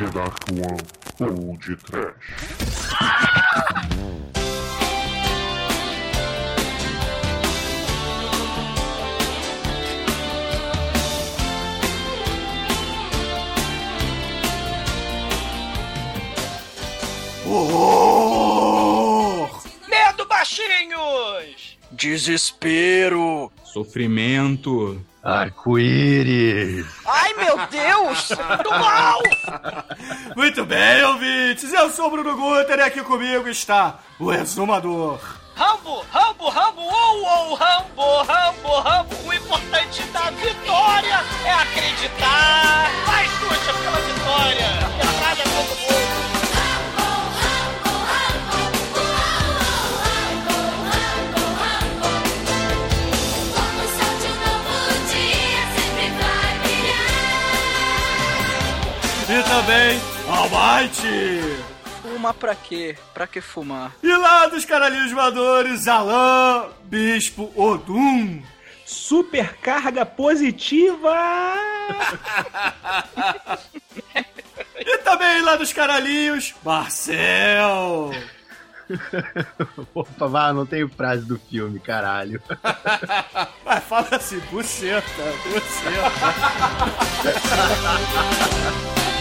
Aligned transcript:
The 0.00 0.08
Dark 0.12 0.46
One 0.52 0.78
ou 1.20 1.58
de 1.58 1.76
Trash. 1.76 2.14
Horror! 17.44 19.50
Medo, 19.86 20.24
baixinhos! 20.24 21.76
Desespero! 21.92 23.52
Sofrimento! 23.62 24.98
Arco-íris! 25.22 26.86
Ai, 27.06 27.34
meu 27.34 27.66
Deus! 27.66 28.28
Do 28.62 28.70
mal! 28.70 29.20
Muito 30.34 30.64
bem, 30.64 31.04
ouvintes! 31.04 31.72
Eu 31.72 31.90
sou 31.90 32.06
o 32.06 32.10
Bruno 32.10 32.36
Guter 32.36 32.78
e 32.78 32.82
aqui 32.82 33.02
comigo 33.02 33.46
está 33.48 33.98
o 34.18 34.32
Exumador. 34.32 35.20
Rambo, 35.54 36.02
Rambo, 36.10 36.48
Rambo, 36.48 36.80
uou, 36.80 37.22
uou, 37.22 37.54
Rambo, 37.54 38.22
Rambo, 38.22 38.80
Rambo. 38.80 39.14
O 39.26 39.34
importante 39.34 40.02
da 40.04 40.30
vitória 40.30 41.20
é 41.44 41.52
acreditar. 41.52 42.90
Vai, 43.04 43.26
Xuxa, 43.28 43.74
pela 43.74 44.00
vitória. 44.00 44.66
Entrada 45.04 45.42
todo 45.42 45.80
mundo. 45.80 45.89
E 59.30 59.42
também 59.44 60.00
Almighty! 60.28 61.62
Fuma 62.02 62.34
pra 62.34 62.52
quê? 62.52 62.96
Pra 63.14 63.28
que 63.28 63.40
fumar? 63.40 63.92
E 64.02 64.12
lá 64.16 64.48
dos 64.48 64.64
caralhinhos 64.64 65.12
voadores, 65.12 65.86
Alain, 65.86 66.68
Bispo 66.82 67.52
Odum. 67.54 68.42
Supercarga 68.84 70.04
positiva! 70.04 71.14
E 74.76 74.98
também 74.98 75.42
lá 75.42 75.54
dos 75.54 75.72
caralhinhos, 75.72 76.52
Marcel. 76.64 78.10
Opa, 79.94 80.26
vá, 80.26 80.52
não 80.52 80.66
tenho 80.66 80.88
frase 80.88 81.24
do 81.24 81.38
filme, 81.38 81.78
caralho. 81.78 82.42
Vai, 83.64 83.80
fala 83.80 84.08
assim, 84.10 84.40
buceta, 84.50 85.04
buceta. 85.44 86.10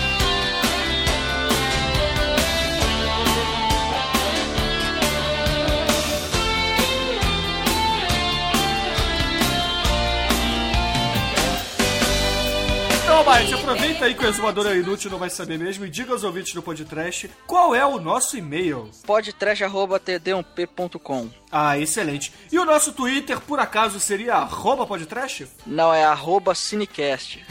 Então, 13.19 13.33
Mike, 13.33 13.53
aproveita 13.53 14.05
aí 14.05 14.15
que 14.15 14.25
o 14.25 14.29
exumador 14.29 14.65
é 14.65 14.77
inútil, 14.77 15.11
não 15.11 15.19
vai 15.19 15.29
saber 15.29 15.59
mesmo, 15.59 15.85
e 15.85 15.89
diga 15.89 16.13
aos 16.13 16.23
ouvintes 16.23 16.53
do 16.53 16.63
podcast 16.63 17.29
qual 17.45 17.75
é 17.75 17.85
o 17.85 17.99
nosso 17.99 18.37
e-mail. 18.37 18.89
podtrash.td1p.com 19.05 21.29
Ah, 21.51 21.77
excelente. 21.77 22.31
E 22.49 22.57
o 22.57 22.63
nosso 22.63 22.93
Twitter, 22.93 23.41
por 23.41 23.59
acaso, 23.59 23.99
seria 23.99 24.35
arroba 24.35 24.87
podtrash? 24.87 25.47
Não, 25.65 25.93
é 25.93 26.05
arroba 26.05 26.55
cinecast. 26.55 27.45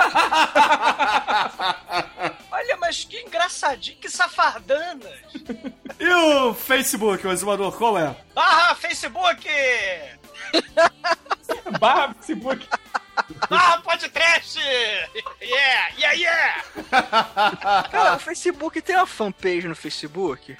Olha, 2.50 2.76
mas 2.80 3.04
que 3.04 3.20
engraçadinho, 3.20 3.98
que 3.98 4.10
safardanas. 4.10 5.20
E 6.00 6.08
o 6.08 6.52
Facebook, 6.52 7.24
o 7.24 7.30
exumador, 7.30 7.70
qual 7.78 7.96
é? 7.96 8.16
Barra 8.34 8.74
Facebook! 8.74 9.46
Barra 11.78 12.12
Facebook! 12.14 12.66
Barra 13.48 13.78
podcast! 13.82 14.58
Yeah, 15.40 15.88
yeah, 15.98 16.12
yeah! 16.12 16.64
Cara, 17.90 18.16
o 18.16 18.18
Facebook 18.18 18.80
tem 18.80 18.96
uma 18.96 19.06
fanpage 19.06 19.68
no 19.68 19.76
Facebook? 19.76 20.56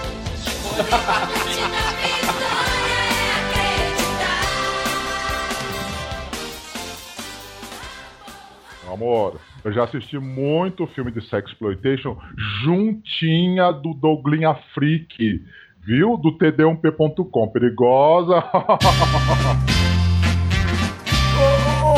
Amor, 8.92 9.40
eu 9.64 9.72
já 9.72 9.84
assisti 9.84 10.18
muito 10.18 10.88
filme 10.88 11.12
de 11.12 11.22
sexploitation 11.22 12.18
juntinha 12.64 13.72
do 13.72 13.94
Douglinha 13.94 14.56
Freak, 14.74 15.46
viu? 15.86 16.18
Do 16.18 16.36
td1p.com. 16.38 17.50
Perigosa. 17.50 18.44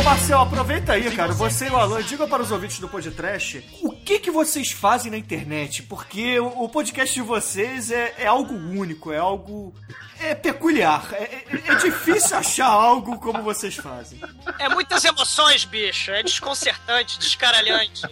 Ô, 0.01 0.03
Marcel, 0.03 0.39
aproveita 0.39 0.94
aí, 0.94 1.16
cara. 1.16 1.31
Você 1.31 1.67
e 1.67 1.69
o 1.69 1.75
Alan, 1.75 2.01
digam 2.01 2.28
para 2.28 2.41
os 2.41 2.51
ouvintes 2.51 2.79
do 2.79 2.89
podcast 2.89 3.63
o 3.84 3.91
que, 4.01 4.19
que 4.19 4.31
vocês 4.31 4.72
fazem 4.72 5.12
na 5.12 5.17
internet, 5.17 5.84
porque 5.84 6.39
o, 6.39 6.63
o 6.63 6.69
podcast 6.69 7.13
de 7.13 7.22
vocês 7.22 7.91
é, 7.91 8.13
é 8.19 8.28
algo 8.28 8.53
único, 8.53 9.12
é 9.12 9.17
algo. 9.17 9.73
É 10.19 10.35
peculiar. 10.35 11.09
É, 11.13 11.23
é- 11.23 11.45
é 11.69 11.75
difícil 11.75 12.38
achar 12.38 12.67
algo 12.67 13.17
como 13.19 13.41
vocês 13.41 13.75
fazem. 13.75 14.19
É 14.59 14.69
muitas 14.69 15.03
emoções, 15.03 15.66
bicho. 15.66 16.12
É 16.12 16.22
desconcertante, 16.22 17.17
descaralhante. 17.17 18.03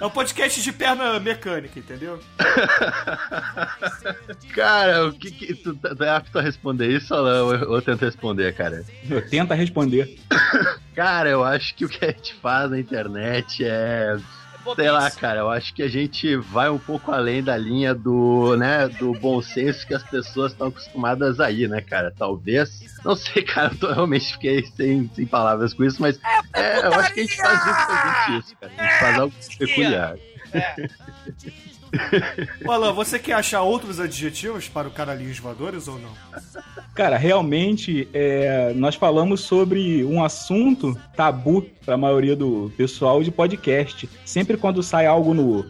É 0.00 0.06
um 0.06 0.10
podcast 0.10 0.62
de 0.62 0.72
perna 0.72 1.18
mecânica, 1.18 1.76
entendeu? 1.76 2.20
Cara, 4.54 5.06
o 5.06 5.12
que 5.12 5.30
que. 5.30 5.54
Tu, 5.54 5.74
tu 5.74 6.04
é 6.04 6.08
apto 6.08 6.38
a 6.38 6.42
responder 6.42 6.88
isso 6.88 7.14
ou 7.14 7.22
não? 7.24 7.52
Eu, 7.52 7.74
eu 7.74 7.82
tento 7.82 8.04
responder, 8.04 8.54
cara. 8.54 8.84
eu 9.08 9.28
tenta 9.28 9.54
responder. 9.54 10.18
Cara, 10.94 11.28
eu 11.30 11.44
acho 11.44 11.74
que 11.74 11.84
o 11.84 11.88
que 11.88 12.04
a 12.04 12.10
gente 12.10 12.34
faz 12.34 12.70
na 12.70 12.78
internet 12.78 13.64
é. 13.64 14.16
Sei 14.76 14.90
lá, 14.90 15.10
cara, 15.10 15.40
eu 15.40 15.50
acho 15.50 15.72
que 15.74 15.82
a 15.82 15.88
gente 15.88 16.36
vai 16.36 16.68
um 16.68 16.78
pouco 16.78 17.10
além 17.10 17.42
da 17.42 17.56
linha 17.56 17.94
do, 17.94 18.56
né, 18.56 18.86
do 18.88 19.12
bom 19.14 19.40
senso 19.40 19.86
que 19.86 19.94
as 19.94 20.02
pessoas 20.02 20.52
estão 20.52 20.68
acostumadas 20.68 21.40
a 21.40 21.50
ir, 21.50 21.68
né, 21.68 21.80
cara? 21.80 22.12
Talvez. 22.16 22.80
Não 23.04 23.16
sei, 23.16 23.42
cara, 23.44 23.72
eu 23.72 23.78
tô- 23.78 23.92
realmente 23.92 24.32
fiquei 24.32 24.62
sem, 24.76 25.10
sem 25.14 25.26
palavras 25.26 25.72
com 25.72 25.84
isso, 25.84 26.00
mas 26.02 26.20
é, 26.54 26.86
eu 26.86 26.94
acho 26.94 27.14
que 27.14 27.20
a 27.20 27.22
gente 27.24 27.36
faz 27.36 27.64
justamente 27.64 28.38
isso, 28.38 28.56
cara. 28.60 28.72
A 28.76 28.82
gente 28.82 28.98
faz 29.00 29.18
algo 29.18 29.34
peculiar. 29.58 30.16
Ô, 32.66 32.70
Alan, 32.70 32.92
você 32.92 33.18
quer 33.18 33.32
achar 33.34 33.62
outros 33.62 33.98
adjetivos 33.98 34.68
para 34.68 34.88
o 34.88 34.90
caralhinhos 34.90 35.38
voadores 35.38 35.88
ou 35.88 35.98
não? 35.98 36.12
Cara, 36.98 37.16
realmente, 37.16 38.08
é, 38.12 38.72
nós 38.74 38.96
falamos 38.96 39.42
sobre 39.42 40.04
um 40.04 40.20
assunto 40.20 40.98
tabu 41.14 41.64
para 41.86 41.94
a 41.94 41.96
maioria 41.96 42.34
do 42.34 42.72
pessoal 42.76 43.22
de 43.22 43.30
podcast. 43.30 44.10
Sempre 44.24 44.56
quando 44.56 44.82
sai 44.82 45.06
algo 45.06 45.32
no, 45.32 45.64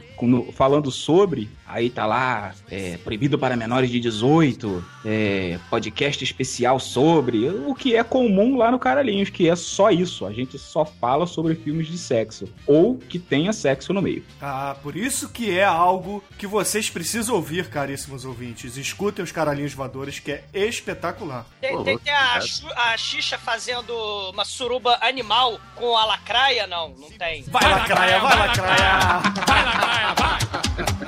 falando 0.53 0.91
sobre, 0.91 1.49
aí 1.67 1.89
tá 1.91 2.07
lá, 2.07 2.53
é, 2.71 2.97
proibido 2.99 3.39
para 3.39 3.57
menores 3.57 3.91
de 3.91 4.01
18, 4.01 4.85
é, 5.05 5.59
podcast 5.71 6.23
especial 6.25 6.79
sobre, 6.81 7.49
o 7.49 7.75
que 7.75 7.95
é 7.95 8.03
comum 8.03 8.57
lá 8.57 8.71
no 8.71 8.79
Caralhinhos, 8.79 9.31
que 9.31 9.49
é 9.49 9.55
só 9.57 9.91
isso. 9.91 10.27
A 10.27 10.33
gente 10.33 10.59
só 10.59 10.85
fala 10.85 11.27
sobre 11.27 11.55
filmes 11.55 11.87
de 11.87 11.97
sexo. 11.99 12.49
Ou 12.67 12.97
que 12.99 13.19
tenha 13.19 13.53
sexo 13.53 13.93
no 13.93 14.03
meio. 14.03 14.25
Ah, 14.41 14.77
por 14.83 14.97
isso 14.97 15.29
que 15.29 15.57
é 15.59 15.65
algo 15.65 16.23
que 16.37 16.47
vocês 16.47 16.91
precisam 16.91 17.35
ouvir, 17.35 17.69
caríssimos 17.69 18.25
ouvintes. 18.25 18.77
Escutem 18.77 19.25
os 19.25 19.33
caralhinhos 19.33 19.75
voadores, 19.75 20.19
que 20.19 20.33
é 20.33 20.45
espetacular. 20.53 21.47
Tem, 21.61 21.83
tem, 21.85 21.99
tem 21.99 22.13
a. 22.15 22.41
Xu- 22.41 22.67
a 22.75 22.97
Xixa 22.97 23.39
fazendo 23.39 23.93
uma 24.33 24.45
suruba 24.45 24.99
animal 25.01 25.61
com 25.75 25.97
a 25.97 26.05
lacraia? 26.05 26.67
Não, 26.67 26.89
não 26.91 27.11
tem. 27.11 27.43
Vai, 27.45 27.69
lacraia, 27.71 28.19
vai, 28.21 28.37
lacraia! 28.39 30.08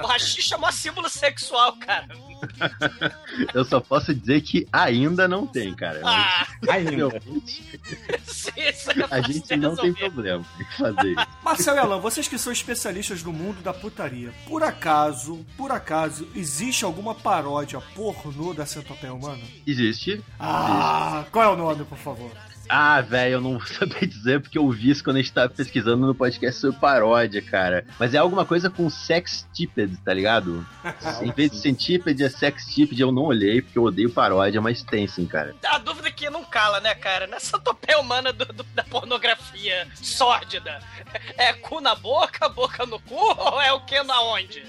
O 0.02 0.18
Xixa 0.18 0.56
é 0.56 0.58
um 0.58 0.72
símbolo 0.72 1.08
sexual, 1.08 1.76
cara. 1.76 2.08
Eu 3.54 3.64
só 3.64 3.80
posso 3.80 4.14
dizer 4.14 4.40
que 4.42 4.66
ainda 4.72 5.28
não 5.28 5.46
tem, 5.46 5.74
cara. 5.74 6.00
Ah, 6.04 6.46
Ainda. 6.68 7.20
Sim, 8.26 8.50
é 8.56 8.74
a 9.10 9.20
gente 9.20 9.56
não 9.56 9.76
tem 9.76 9.92
problema 9.92 10.44
em 10.58 10.64
fazer 10.76 11.08
isso. 11.12 11.26
Marcel 11.42 11.74
e 11.74 11.78
Alan, 11.78 11.98
vocês 12.00 12.28
que 12.28 12.38
são 12.38 12.52
especialistas 12.52 13.22
no 13.22 13.32
mundo 13.32 13.62
da 13.62 13.72
putaria, 13.72 14.32
por 14.46 14.62
acaso, 14.62 15.44
por 15.56 15.70
acaso, 15.70 16.28
existe 16.34 16.84
alguma 16.84 17.14
paródia 17.14 17.80
pornô 17.94 18.52
da 18.52 18.66
Centopeia 18.66 19.14
Humana? 19.14 19.42
Existe. 19.66 20.22
Ah, 20.38 21.24
qual 21.30 21.44
é 21.44 21.48
o 21.48 21.56
nome, 21.56 21.84
por 21.84 21.98
favor? 21.98 22.30
Ah, 22.68 23.00
velho, 23.00 23.34
eu 23.34 23.40
não 23.40 23.58
vou 23.58 23.66
saber 23.66 24.06
dizer 24.06 24.40
porque 24.40 24.58
eu 24.58 24.68
vi 24.70 24.90
isso 24.90 25.02
quando 25.02 25.16
a 25.16 25.20
gente 25.20 25.32
tava 25.32 25.48
pesquisando 25.48 26.06
no 26.06 26.14
podcast 26.14 26.60
sobre 26.60 26.78
paródia, 26.78 27.42
cara. 27.42 27.84
Mas 27.98 28.14
é 28.14 28.18
alguma 28.18 28.44
coisa 28.44 28.70
com 28.70 28.88
sextípede, 28.88 29.96
tá 29.98 30.12
ligado? 30.12 30.66
em 31.22 31.32
vez 31.32 31.50
de 31.50 31.58
centípede, 31.58 32.22
é 32.22 32.28
sextípede. 32.28 33.02
Eu 33.02 33.12
não 33.12 33.22
olhei 33.22 33.62
porque 33.62 33.78
eu 33.78 33.84
odeio 33.84 34.10
paródia, 34.10 34.60
mas 34.60 34.82
tem 34.82 35.06
sim, 35.06 35.26
cara. 35.26 35.54
A 35.64 35.78
dúvida 35.78 36.09
que 36.20 36.28
não 36.28 36.44
cala, 36.44 36.80
né, 36.80 36.94
cara? 36.94 37.26
Nessa 37.26 37.58
topeia 37.58 37.98
humana 37.98 38.30
do- 38.30 38.44
do- 38.44 38.62
da 38.62 38.84
pornografia 38.84 39.88
sórdida. 39.94 40.78
É 41.38 41.54
cu 41.54 41.80
na 41.80 41.94
boca, 41.94 42.46
boca 42.50 42.84
no 42.84 43.00
cu 43.00 43.14
ou 43.16 43.60
é 43.62 43.72
o 43.72 43.80
que 43.80 44.02
na 44.02 44.20
onde? 44.20 44.62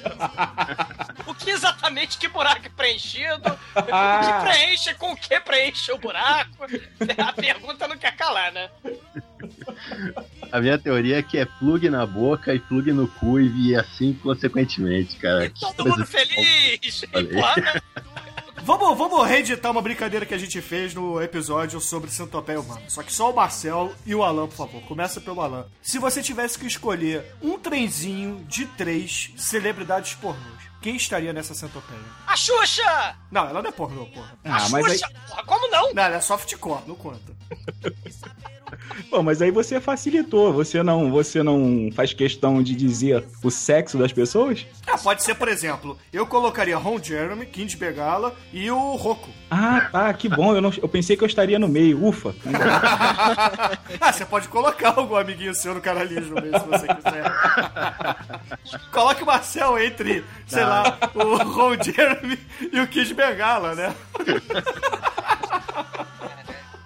o 1.28 1.36
que 1.36 1.50
exatamente 1.50 2.18
que 2.18 2.30
buraco 2.30 2.66
é 2.68 2.70
preenchido? 2.70 3.60
O 3.76 3.82
que 3.84 4.42
preenche 4.50 4.94
com 4.94 5.12
o 5.12 5.16
que 5.18 5.38
preenche 5.42 5.92
o 5.92 5.98
buraco? 5.98 6.66
A 7.18 7.34
pergunta 7.34 7.86
não 7.86 7.98
quer 7.98 8.16
calar, 8.16 8.54
né? 8.54 8.70
A 10.54 10.62
minha 10.62 10.78
teoria 10.78 11.20
é 11.20 11.24
que 11.24 11.38
é 11.38 11.44
plug 11.46 11.90
na 11.90 12.06
boca 12.06 12.54
e 12.54 12.60
plug 12.60 12.94
no 12.94 13.08
cu 13.10 13.42
e 13.42 13.76
assim 13.76 14.14
consequentemente, 14.14 15.18
cara. 15.18 15.46
E 15.46 15.50
todo 15.50 15.86
mundo 15.86 16.06
feliz! 16.06 17.04
Falei. 17.12 17.30
Vamos, 18.64 18.96
vamos 18.98 19.28
reeditar 19.28 19.72
uma 19.72 19.82
brincadeira 19.82 20.26
que 20.26 20.34
a 20.34 20.38
gente 20.38 20.62
fez 20.62 20.94
no 20.94 21.22
episódio 21.22 21.82
sobre 21.82 22.12
Centopeia 22.12 22.60
Humana. 22.60 22.82
Só 22.88 23.02
que 23.02 23.12
só 23.12 23.32
o 23.32 23.36
Marcel 23.36 23.92
e 24.06 24.14
o 24.14 24.24
Alan, 24.24 24.48
por 24.48 24.56
favor. 24.56 24.82
Começa 24.84 25.20
pelo 25.20 25.42
Alan. 25.42 25.66
Se 25.82 25.98
você 25.98 26.22
tivesse 26.22 26.60
que 26.60 26.68
escolher 26.68 27.26
um 27.42 27.58
trenzinho 27.58 28.44
de 28.48 28.66
três 28.68 29.32
celebridades 29.36 30.14
pornôs, 30.14 30.62
quem 30.82 30.96
estaria 30.96 31.34
nessa 31.34 31.54
centopeia? 31.56 32.00
A 32.28 32.36
Xuxa! 32.36 33.16
Não, 33.32 33.48
ela 33.50 33.62
não 33.62 33.70
é 33.70 33.74
pornô, 33.74 34.06
porra. 34.08 34.38
A 34.44 34.58
Ah, 34.58 34.70
mas 34.70 34.86
aí, 34.86 34.98
Xuxa! 35.00 35.08
Porra, 35.28 35.44
como 35.46 35.68
não? 35.70 35.94
Não, 35.94 36.04
ela 36.04 36.16
é 36.18 36.22
softcore, 36.22 36.84
não 36.88 36.96
conta. 36.96 37.36
Pô, 39.10 39.22
mas 39.22 39.42
aí 39.42 39.52
você 39.52 39.80
facilitou. 39.80 40.54
Você 40.54 40.84
não, 40.84 41.12
você 41.12 41.44
não 41.44 41.90
faz 41.94 42.14
questão 42.14 42.62
de 42.62 42.76
dizer 42.76 43.26
o 43.44 43.50
sexo 43.50 43.98
das 43.98 44.12
pessoas? 44.12 44.66
Ah, 44.88 44.98
pode 44.98 45.24
ser, 45.24 45.36
por 45.36 45.48
exemplo, 45.48 45.98
eu 46.12 46.26
colocaria 46.26 46.78
Ron 46.78 47.02
Jeremy, 47.02 47.46
Kid 47.46 47.78
Begala 47.78 48.36
e 48.54 48.70
o 48.70 48.96
Rocco. 48.96 49.30
Ah, 49.50 49.90
tá, 49.92 50.14
que 50.14 50.30
bom. 50.30 50.56
Eu, 50.56 50.62
não, 50.62 50.72
eu 50.82 50.88
pensei 50.88 51.18
que 51.18 51.24
eu 51.24 51.28
estaria 51.28 51.60
no 51.60 51.68
meio. 51.68 52.04
Ufa. 52.06 52.34
Ah, 54.00 54.12
você 54.12 54.26
pode 54.26 54.48
colocar 54.48 54.94
algum 54.98 55.16
amiguinho 55.16 55.54
seu 55.54 55.74
no 55.74 55.82
caralhinho 55.82 56.22
no 56.22 56.42
meio, 56.42 56.60
se 56.60 56.68
você 56.68 56.88
quiser. 56.88 57.32
Coloque 58.92 59.24
o 59.24 59.26
Marcel 59.26 59.78
entre, 59.80 60.24
sei 60.48 60.64
lá, 60.64 60.98
o 61.14 61.36
Ron 61.44 61.76
Jeremy 61.82 62.40
e 62.72 62.80
o 62.80 62.88
Kid 62.88 63.14
Bengala, 63.14 63.76
né? 63.76 63.96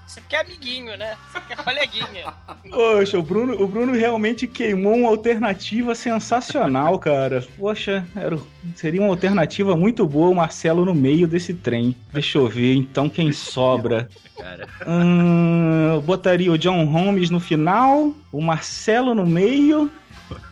Você 0.07 0.21
quer 0.29 0.41
amiguinho, 0.41 0.95
né? 0.97 1.15
Você 1.31 1.41
quer 1.41 1.57
coleguinha. 1.57 2.33
Poxa, 2.69 3.17
o 3.17 3.23
Bruno, 3.23 3.61
o 3.61 3.67
Bruno 3.67 3.93
realmente 3.93 4.47
queimou 4.47 4.95
uma 4.95 5.09
alternativa 5.09 5.95
sensacional, 5.95 6.97
cara. 6.99 7.45
Poxa, 7.57 8.05
era, 8.15 8.37
seria 8.75 9.01
uma 9.01 9.09
alternativa 9.09 9.75
muito 9.75 10.05
boa 10.07 10.29
o 10.29 10.35
Marcelo 10.35 10.85
no 10.85 10.93
meio 10.93 11.27
desse 11.27 11.53
trem. 11.53 11.95
Deixa 12.13 12.37
eu 12.37 12.47
ver, 12.47 12.75
então, 12.75 13.09
quem 13.09 13.31
sobra? 13.31 14.07
cara. 14.37 14.67
Hum, 14.87 15.93
eu 15.95 16.01
botaria 16.01 16.51
o 16.51 16.57
John 16.57 16.85
Holmes 16.85 17.29
no 17.29 17.39
final, 17.39 18.13
o 18.31 18.41
Marcelo 18.41 19.15
no 19.15 19.25
meio 19.25 19.89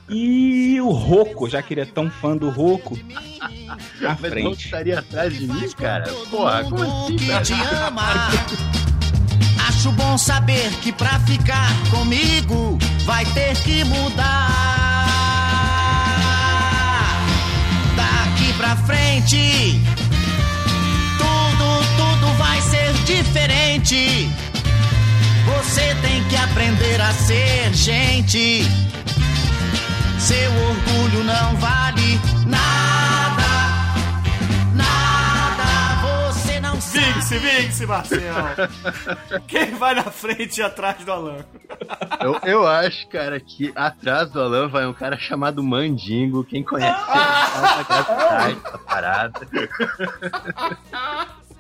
e 0.09 0.79
o 0.81 0.89
Roco, 0.89 1.49
já 1.49 1.61
que 1.61 1.73
ele 1.73 1.81
é 1.81 1.85
tão 1.85 2.09
fã 2.09 2.35
do 2.35 2.49
Roco, 2.49 2.97
na 3.99 4.17
Mas 4.19 4.19
frente. 4.19 4.65
estaria 4.65 4.99
atrás 4.99 5.37
de 5.37 5.47
mim, 5.47 5.69
cara? 5.71 6.11
Porra, 6.29 6.63
como 6.63 6.83
assim, 6.83 7.17
velho? 7.17 7.43
Acho 9.83 9.91
bom 9.91 10.17
saber 10.17 10.71
que 10.81 10.93
pra 10.93 11.19
ficar 11.19 11.67
comigo 11.91 12.77
vai 13.03 13.25
ter 13.25 13.53
que 13.63 13.83
mudar. 13.83 14.47
Daqui 17.93 18.53
pra 18.53 18.77
frente, 18.77 19.81
tudo, 21.17 21.83
tudo 21.97 22.33
vai 22.37 22.61
ser 22.61 22.93
diferente. 23.03 24.29
Você 25.47 25.93
tem 25.95 26.23
que 26.29 26.37
aprender 26.37 27.01
a 27.01 27.11
ser 27.11 27.73
gente. 27.73 28.65
Seu 30.17 30.49
orgulho 30.49 31.25
não 31.25 31.57
vale 31.57 32.21
nada. 32.45 32.72
Vingue-se, 37.03 37.37
vingue-se, 37.37 37.85
Marcel. 37.85 38.33
Quem 39.47 39.71
vai 39.75 39.93
na 39.93 40.03
frente 40.03 40.59
e 40.59 40.63
atrás 40.63 41.03
do 41.03 41.11
Alan? 41.11 41.45
Eu, 42.21 42.39
eu 42.43 42.67
acho, 42.67 43.07
cara, 43.09 43.39
que 43.39 43.73
atrás 43.75 44.31
do 44.31 44.41
Alan 44.41 44.69
vai 44.69 44.85
um 44.85 44.93
cara 44.93 45.17
chamado 45.17 45.61
Mandingo. 45.61 46.43
Quem 46.43 46.63
conhece 46.63 46.97
ele 46.97 47.19
sabe 47.51 47.93
a 47.93 48.51
essa 48.51 48.77
parada. 48.77 49.47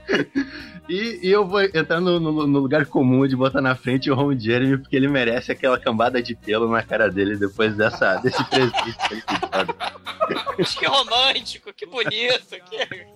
E, 0.89 1.21
e 1.23 1.31
eu 1.31 1.47
vou 1.47 1.61
entrar 1.61 2.01
no, 2.01 2.19
no- 2.19 2.45
no 2.45 2.59
lugar 2.59 2.85
comum 2.85 3.25
de 3.25 3.37
botar 3.37 3.61
na 3.61 3.73
frente 3.73 4.11
o 4.11 4.15
Ron 4.15 4.37
Jeremy, 4.37 4.77
porque 4.77 4.97
ele 4.97 5.07
merece 5.07 5.49
aquela 5.49 5.79
cambada 5.79 6.21
de 6.21 6.35
pelo 6.35 6.69
na 6.69 6.83
cara 6.83 7.09
dele 7.09 7.37
depois 7.37 7.73
dessa, 7.77 8.17
desse 8.17 8.43
presente 8.51 8.73
que 9.07 9.13
ele? 9.13 9.23
Que 10.79 10.85
romântico, 10.85 11.73
que 11.73 11.85
bonito, 11.85 12.55
que... 12.69 13.07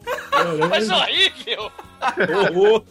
Mas 0.70 0.90
horrível! 0.90 1.72
Horror. 2.52 2.84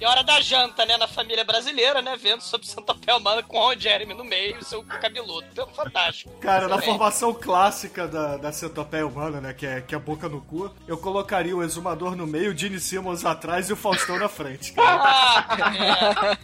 E 0.00 0.04
hora 0.04 0.22
da 0.22 0.40
janta, 0.40 0.84
né, 0.84 0.96
na 0.96 1.06
família 1.06 1.44
brasileira, 1.44 2.02
né, 2.02 2.16
vendo 2.20 2.40
sobre 2.40 2.66
Santa 2.66 2.94
Pé 2.94 3.14
Humana 3.14 3.42
com 3.42 3.58
o 3.58 3.60
Ron 3.60 3.78
Jeremy 3.78 4.14
no 4.14 4.24
meio 4.24 4.56
e 4.60 4.64
seu 4.64 4.82
cabeludo. 4.82 5.46
Fantástico. 5.74 6.30
Cara, 6.40 6.66
na 6.68 6.80
formação 6.80 7.32
clássica 7.32 8.08
da, 8.08 8.36
da 8.36 8.52
centopeia 8.52 9.06
humana, 9.06 9.40
né? 9.40 9.52
Que 9.54 9.66
é, 9.66 9.80
que 9.80 9.94
é 9.94 9.98
boca 9.98 10.28
no 10.28 10.40
cu, 10.40 10.70
eu 10.86 10.96
colocaria 10.96 11.56
o 11.56 11.62
exumador 11.62 12.16
no 12.16 12.26
meio, 12.26 12.43
o 12.48 12.56
Gene 12.56 12.80
Simmons 12.80 13.24
atrás 13.24 13.68
e 13.68 13.72
o 13.72 13.76
Faustão 13.76 14.18
na 14.18 14.28
frente. 14.28 14.72
cara. 14.72 16.38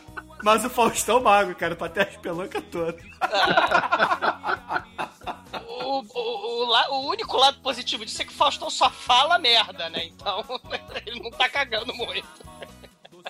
Mas 0.42 0.64
o 0.64 0.70
Faustão 0.70 1.20
magro, 1.20 1.54
cara, 1.54 1.76
pra 1.76 1.88
ter 1.88 2.08
as 2.08 2.16
pelancas 2.16 2.62
todas. 2.70 3.00
o, 5.68 6.00
o, 6.00 6.64
o, 6.64 6.92
o 6.92 7.08
único 7.10 7.36
lado 7.36 7.60
positivo 7.60 8.04
disso 8.04 8.22
é 8.22 8.24
que 8.24 8.32
o 8.32 8.36
Faustão 8.36 8.70
só 8.70 8.90
fala 8.90 9.38
merda, 9.38 9.88
né? 9.90 10.06
Então, 10.06 10.44
ele 11.06 11.20
não 11.22 11.30
tá 11.30 11.48
cagando 11.48 11.94
muito. 11.94 12.26
O 13.12 13.22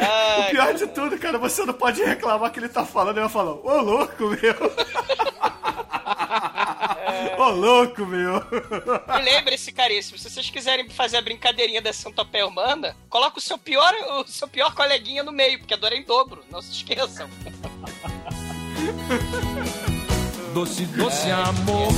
Ai, 0.00 0.50
pior 0.50 0.74
de 0.74 0.86
tudo, 0.88 1.18
cara, 1.18 1.38
você 1.38 1.66
não 1.66 1.74
pode 1.74 2.02
reclamar 2.02 2.50
que 2.50 2.58
ele 2.60 2.68
tá 2.68 2.84
falando, 2.84 3.16
ele 3.16 3.26
vai 3.26 3.28
falar, 3.28 3.52
ô 3.52 3.80
louco, 3.80 4.24
meu. 4.24 4.38
Ô 7.38 7.50
louco, 7.50 8.06
meu. 8.06 8.36
E 8.36 9.22
lembre-se, 9.22 9.72
caríssimo, 9.72 10.18
se 10.18 10.30
vocês 10.30 10.50
quiserem 10.50 10.88
fazer 10.88 11.16
a 11.16 11.22
brincadeirinha 11.22 11.80
da 11.80 11.92
centopeia 11.92 12.46
humana, 12.46 12.96
coloca 13.08 13.38
o 13.38 13.42
seu 13.42 13.58
pior, 13.58 13.92
o 14.20 14.26
seu 14.26 14.48
pior 14.48 14.74
coleguinha 14.74 15.22
no 15.22 15.32
meio, 15.32 15.58
porque 15.58 15.74
a 15.74 15.76
dor 15.76 15.92
é 15.92 15.96
em 15.96 16.02
dobro, 16.02 16.44
não 16.50 16.60
se 16.60 16.72
esqueçam. 16.72 17.28
Doce, 20.52 20.84
doce 20.86 21.30
amor, 21.30 21.88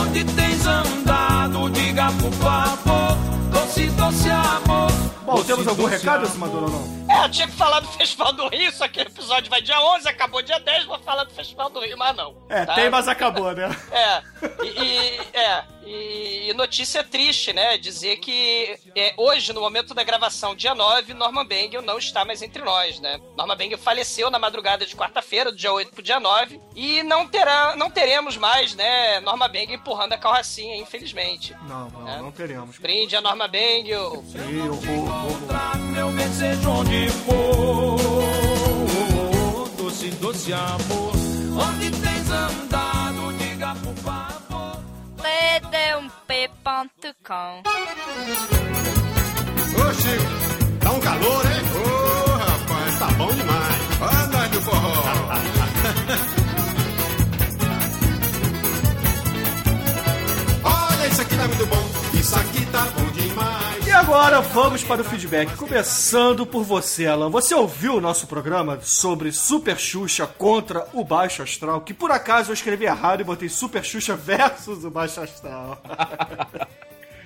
onde 0.00 0.24
tens 0.24 0.66
andado? 0.66 1.70
Diga 1.70 2.06
por 2.20 2.32
favor. 2.32 3.16
Doce, 3.52 3.86
Doce, 3.90 4.28
amor. 4.30 4.90
Bom, 5.24 5.34
Doce, 5.36 5.46
temos 5.46 5.68
algum 5.68 5.84
recado, 5.86 6.16
amor. 6.18 6.28
Simador, 6.30 6.62
ou 6.64 6.70
não? 6.70 7.00
É, 7.14 7.24
eu 7.24 7.28
tinha 7.30 7.46
que 7.46 7.54
falar 7.54 7.80
do 7.80 7.88
Festival 7.88 8.32
do 8.32 8.48
Rio, 8.48 8.72
só 8.72 8.88
que 8.88 9.00
o 9.00 9.02
episódio 9.02 9.48
vai 9.50 9.60
dia 9.62 9.80
11, 9.80 10.08
acabou 10.08 10.42
dia 10.42 10.58
10, 10.58 10.84
vou 10.86 10.98
falar 11.00 11.24
do 11.24 11.32
Festival 11.32 11.70
do 11.70 11.80
Rio, 11.80 11.96
mas 11.98 12.16
não. 12.16 12.34
É, 12.48 12.64
tá? 12.66 12.74
tem, 12.74 12.90
mas 12.90 13.06
acabou, 13.08 13.52
né? 13.52 13.68
É, 13.92 14.22
e, 14.64 14.68
e- 14.68 15.20
é, 15.36 15.64
e 15.86 16.52
notícia 16.54 17.02
triste, 17.02 17.52
né? 17.52 17.78
Dizer 17.78 18.16
que 18.18 18.76
é, 18.94 19.14
hoje, 19.16 19.52
no 19.52 19.60
momento 19.60 19.94
da 19.94 20.04
gravação, 20.04 20.54
dia 20.54 20.74
9, 20.74 21.14
Norman 21.14 21.44
Bengel 21.46 21.82
não 21.82 21.98
está 21.98 22.24
mais 22.24 22.42
entre 22.42 22.62
nós, 22.62 23.00
né? 23.00 23.18
Norman 23.36 23.56
Bengel 23.56 23.78
faleceu 23.78 24.30
na 24.30 24.38
madrugada 24.38 24.84
de 24.86 24.94
quarta-feira, 24.94 25.50
do 25.50 25.56
dia 25.56 25.72
8 25.72 25.92
pro 25.92 26.02
dia 26.02 26.20
9, 26.20 26.60
e 26.76 27.02
não, 27.02 27.26
terá, 27.26 27.74
não 27.76 27.90
teremos 27.90 28.36
mais, 28.36 28.74
né, 28.74 29.20
Norma 29.20 29.48
Bengel 29.48 29.76
empurrando 29.76 30.12
a 30.12 30.18
carrocinha, 30.18 30.76
infelizmente. 30.76 31.56
Não, 31.66 31.88
não, 31.90 32.08
É. 32.08 32.18
não 32.18 32.30
teremos. 32.30 32.78
Brinde 32.78 33.16
a 33.16 33.20
Norma 33.20 33.48
Bengel. 33.48 34.22
Sim, 34.26 34.66
eu 34.66 34.74
vou, 34.74 35.06
vou, 35.06 35.30
vou. 35.30 35.40
td1p.com 47.10 47.62
Ô, 49.72 49.94
Chico, 49.94 50.24
tá 50.80 50.90
um 50.92 51.00
calor, 51.00 51.44
hein? 51.46 51.62
Ô, 51.74 51.78
rapaz, 52.36 52.98
tá 52.98 53.06
bom 53.12 53.32
demais. 53.32 53.80
Ó, 54.00 54.26
nós 54.26 54.50
do 54.50 54.60
forró. 54.62 55.02
Olha, 60.64 61.06
isso 61.08 61.22
aqui 61.22 61.36
tá 61.36 61.46
muito 61.48 61.66
bom. 61.66 61.90
Isso 62.18 62.34
aqui 62.36 62.66
tá 62.66 62.82
bom 62.96 63.06
demais. 63.12 63.86
E 63.86 63.90
agora 63.90 64.40
vamos 64.40 64.82
para 64.84 65.02
o 65.02 65.04
feedback, 65.04 65.54
começando 65.56 66.46
por 66.46 66.62
você, 66.62 67.06
Alan. 67.06 67.30
Você 67.30 67.54
ouviu 67.54 67.96
o 67.96 68.00
nosso 68.00 68.26
programa 68.26 68.78
sobre 68.82 69.32
Super 69.32 69.78
Xuxa 69.78 70.26
contra 70.26 70.86
o 70.92 71.02
Baixo 71.04 71.42
Astral? 71.42 71.80
Que 71.80 71.94
por 71.94 72.10
acaso 72.10 72.50
eu 72.50 72.54
escrevi 72.54 72.84
errado 72.84 73.20
e 73.20 73.24
botei 73.24 73.48
Super 73.48 73.84
Xuxa 73.84 74.14
versus 74.14 74.84
o 74.84 74.90
Baixo 74.90 75.20
Astral. 75.20 75.80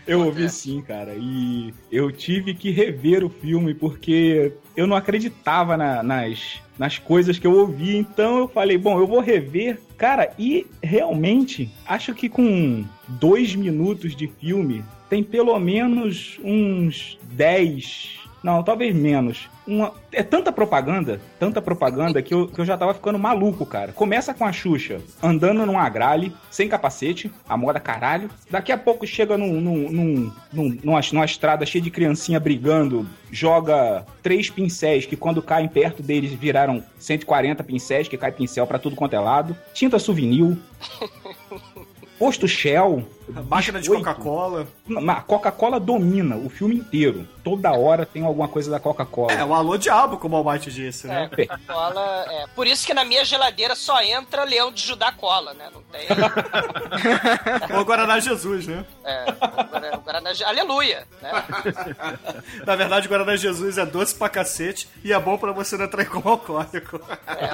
Eu 0.07 0.21
ouvi 0.25 0.49
sim, 0.51 0.83
cara. 0.83 1.15
E 1.19 1.73
eu 1.91 2.13
tive 2.13 2.55
que 2.55 2.71
rever 2.71 3.25
o 3.25 3.29
filme 3.31 3.73
porque 3.75 4.53
eu 4.77 4.87
não 4.87 4.97
acreditava 4.97 5.77
na- 5.77 6.03
nas, 6.03 6.61
nas 6.79 6.99
coisas 6.99 7.39
que 7.39 7.47
eu 7.47 7.53
ouvi. 7.59 7.97
Então 7.97 8.39
eu 8.39 8.49
falei, 8.49 8.77
bom, 8.77 8.99
eu 8.99 9.07
vou 9.07 9.21
rever. 9.21 9.79
Cara, 9.97 10.31
e 10.39 10.67
realmente, 10.83 11.71
acho 11.87 12.15
que 12.15 12.29
com 12.29 12.85
dois 13.09 13.55
minutos 13.55 14.15
de 14.15 14.27
filme, 14.27 14.85
tem 15.09 15.23
pelo 15.23 15.59
menos 15.59 16.39
uns 16.45 17.19
10. 17.33 18.24
Não, 18.45 18.63
talvez 18.63 18.95
menos. 18.95 19.49
Uma- 19.67 19.95
é 20.13 20.23
tanta 20.23 20.53
propaganda, 20.53 21.19
tanta 21.41 21.63
propaganda, 21.63 22.21
que 22.21 22.35
eu, 22.35 22.47
que 22.47 22.61
eu 22.61 22.65
já 22.67 22.77
tava 22.77 22.93
ficando 22.93 23.19
maluco, 23.19 23.65
cara. 23.65 23.91
Começa 23.93 24.35
com 24.35 24.45
a 24.45 24.53
Xuxa 24.53 25.01
andando 25.23 25.65
num 25.65 25.79
agrale, 25.79 26.31
sem 26.51 26.69
capacete, 26.69 27.33
a 27.49 27.57
moda 27.57 27.81
caralho. 27.81 28.29
Daqui 28.51 28.71
a 28.71 28.77
pouco 28.77 29.07
chega 29.07 29.39
num, 29.39 29.59
num, 29.59 29.91
num, 29.91 30.33
num- 30.53 30.79
numa, 30.85 31.01
numa 31.11 31.25
estrada 31.25 31.65
cheia 31.65 31.83
de 31.83 31.91
criancinha 31.91 32.39
brigando, 32.39 33.07
joga 33.33 34.05
três 34.23 34.51
pincéis 34.51 35.07
que 35.07 35.17
quando 35.17 35.41
caem 35.41 35.67
perto 35.67 36.03
deles 36.03 36.31
viraram 36.35 36.85
140 36.99 37.65
pincéis, 37.65 38.09
que 38.09 38.19
cai 38.19 38.31
pincel 38.31 38.67
pra 38.67 38.79
tudo 38.79 38.95
quanto 38.95 39.15
é 39.17 39.19
lado. 39.21 39.57
Tinta 39.73 39.99
souvenir. 39.99 40.55
Posto 42.19 42.47
Shell. 42.47 43.05
Máquina 43.49 43.81
de. 43.81 43.89
Coca-Cola. 43.89 44.67
A 45.09 45.21
Coca-Cola 45.23 45.81
domina 45.81 46.37
o 46.37 46.49
filme 46.51 46.77
inteiro. 46.77 47.27
Toda 47.43 47.73
hora 47.73 48.07
tem 48.07 48.25
alguma 48.25 48.49
coisa 48.49 48.71
da 48.71 48.81
Coca-Cola. 48.81 49.33
É, 49.33 49.45
o 49.45 49.53
Alô 49.55 49.77
Diabo, 49.77 50.17
como 50.19 50.35
o 50.35 50.39
Almighty 50.39 50.71
disse, 50.71 51.07
né? 51.07 51.29
É, 51.37 51.47
cola, 51.67 52.25
é. 52.31 52.47
Por 52.55 52.67
isso 52.67 52.87
que 52.87 52.95
na 52.95 53.05
minha 53.05 53.25
geladeira 53.25 53.75
só 53.75 54.01
entra 54.03 54.45
leão 54.45 54.73
de 54.73 54.83
Judá 54.83 55.13
cola, 55.13 55.53
né? 55.55 55.69
Não 55.73 55.83
tem. 55.83 56.07
Ou 57.77 57.85
Guaraná 57.85 58.19
Jesus, 58.21 58.67
né? 58.67 58.85
É, 59.05 59.25
o 59.31 60.03
Guaraná- 60.03 60.33
o 60.33 60.49
aleluia, 60.49 61.07
né? 61.21 61.31
Na 62.67 62.77
verdade, 62.77 63.09
Guaraná 63.09 63.37
Jesus 63.37 63.79
é 63.79 63.85
doce 63.87 64.15
pra 64.15 64.29
cacete 64.29 64.89
e 65.03 65.13
é 65.13 65.19
bom 65.19 65.37
pra 65.37 65.53
você 65.53 65.77
não 65.77 65.85
entrar 65.85 66.05
como 66.07 66.29
alcoólico. 66.29 67.01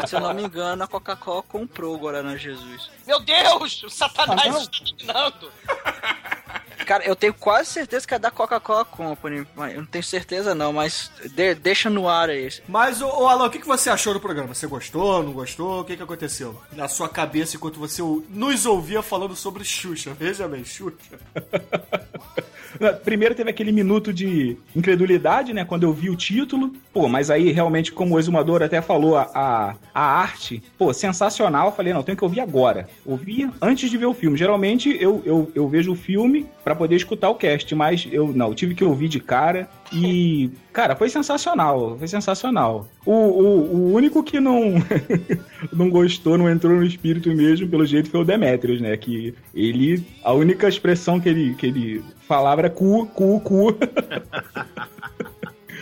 Se 0.07 0.15
eu 0.17 0.21
não 0.21 0.35
me 0.35 0.45
engano, 0.45 0.83
a 0.85 0.87
Coca-Cola 0.89 1.43
comprou 1.43 1.95
o 1.95 1.99
Guaraná 1.99 2.37
Jesus. 2.37 2.91
Meu 3.07 3.21
Deus, 3.21 3.83
o 3.83 3.91
Satanás 3.91 4.55
Ah, 4.57 4.59
está 4.61 4.85
dominando. 4.85 5.53
Cara, 6.87 7.05
eu 7.05 7.15
tenho 7.15 7.33
quase 7.33 7.71
certeza 7.71 8.05
que 8.05 8.15
é 8.15 8.19
da 8.19 8.33
Coca-Cola 8.33 8.85
Company. 8.85 9.47
mas 9.55 9.73
Eu 9.75 9.79
não 9.83 9.87
tenho 9.87 10.03
certeza 10.03 10.57
não, 10.57 10.73
mas 10.73 11.09
de- 11.37 11.55
deixa 11.55 11.89
no 11.89 12.09
ar 12.09 12.29
aí. 12.29 12.49
Mas, 12.67 13.01
ô, 13.01 13.07
ô 13.07 13.29
Alan, 13.29 13.47
o 13.47 13.51
que, 13.51 13.61
que 13.61 13.67
você 13.67 13.89
achou 13.89 14.13
do 14.13 14.19
programa? 14.19 14.53
Você 14.53 14.67
gostou, 14.67 15.23
não 15.23 15.33
gostou? 15.33 15.83
O 15.83 15.85
que, 15.85 15.97
que 15.97 16.03
aconteceu? 16.03 16.61
Na 16.73 16.89
sua 16.89 17.09
cabeça 17.09 17.57
enquanto 17.57 17.79
você 17.79 18.03
nos 18.29 18.67
ouvia 18.67 19.03
falando 19.03 19.37
sobre 19.37 19.63
Xuxa. 19.65 20.13
Veja 20.19 20.49
bem, 20.49 20.65
Xuxa. 20.65 20.97
Primeiro 23.05 23.35
teve 23.35 23.51
aquele 23.51 23.73
minuto 23.73 24.13
de 24.13 24.57
incredulidade, 24.75 25.53
né? 25.53 25.65
Quando 25.65 25.85
eu 25.85 25.93
vi 25.93 26.11
o 26.11 26.17
título. 26.17 26.73
Pô, 26.93 27.09
mas 27.09 27.31
aí 27.31 27.51
realmente, 27.53 27.93
como 27.93 28.15
o 28.15 28.19
exumador 28.19 28.63
até 28.63 28.81
falou, 28.81 29.17
a, 29.17 29.77
a, 29.95 30.01
arte, 30.01 30.63
pô, 30.79 30.93
sensacional. 30.93 31.67
Eu 31.67 31.73
falei, 31.73 31.93
não, 31.93 32.03
tenho 32.03 32.19
que 32.19 32.25
ouvir 32.25 32.41
agora. 32.41 32.89
Ouvir 33.05 33.51
antes 33.61 33.91
de 33.91 33.97
ver 33.97 34.07
o 34.07 34.15
filme. 34.15 34.37
Geralmente 34.37 34.97
eu, 35.01 35.23
eu, 35.25 35.51
eu 35.55 35.69
vejo 35.69 35.93
o 35.93 35.97
filme 35.97 36.47
pra 36.63 36.75
poder 36.75 36.97
escutar 36.97 37.31
o 37.31 37.35
cast, 37.35 37.75
mas 37.75 38.07
eu 38.11 38.29
não, 38.29 38.49
eu 38.49 38.55
tive 38.55 38.75
que 38.75 38.85
ouvir 38.85 39.09
de 39.09 39.21
cara. 39.21 39.69
E, 39.93 40.51
cara, 40.73 40.97
foi 40.97 41.09
sensacional. 41.09 41.97
Foi 41.99 42.09
sensacional. 42.09 42.89
O, 43.05 43.13
o, 43.13 43.77
o 43.77 43.93
único 43.95 44.23
que 44.23 44.41
não, 44.41 44.75
não 45.73 45.91
gostou, 45.91 46.39
não 46.39 46.51
entrou 46.51 46.77
no 46.77 46.85
espírito 46.85 47.29
mesmo, 47.31 47.69
pelo 47.69 47.87
jeito, 47.87 48.11
foi 48.11 48.21
o 48.21 48.25
Demetrius, 48.25 48.81
né? 48.81 48.97
Que 48.97 49.35
ele. 49.55 50.07
A 50.23 50.33
única 50.33 50.69
expressão 50.69 51.21
que 51.21 51.29
ele, 51.29 51.55
que 51.55 51.67
ele 51.67 52.05
falava 52.27 52.63
era 52.63 52.71
cu, 52.71 53.07
cu, 53.07 53.41
cu. 53.41 53.77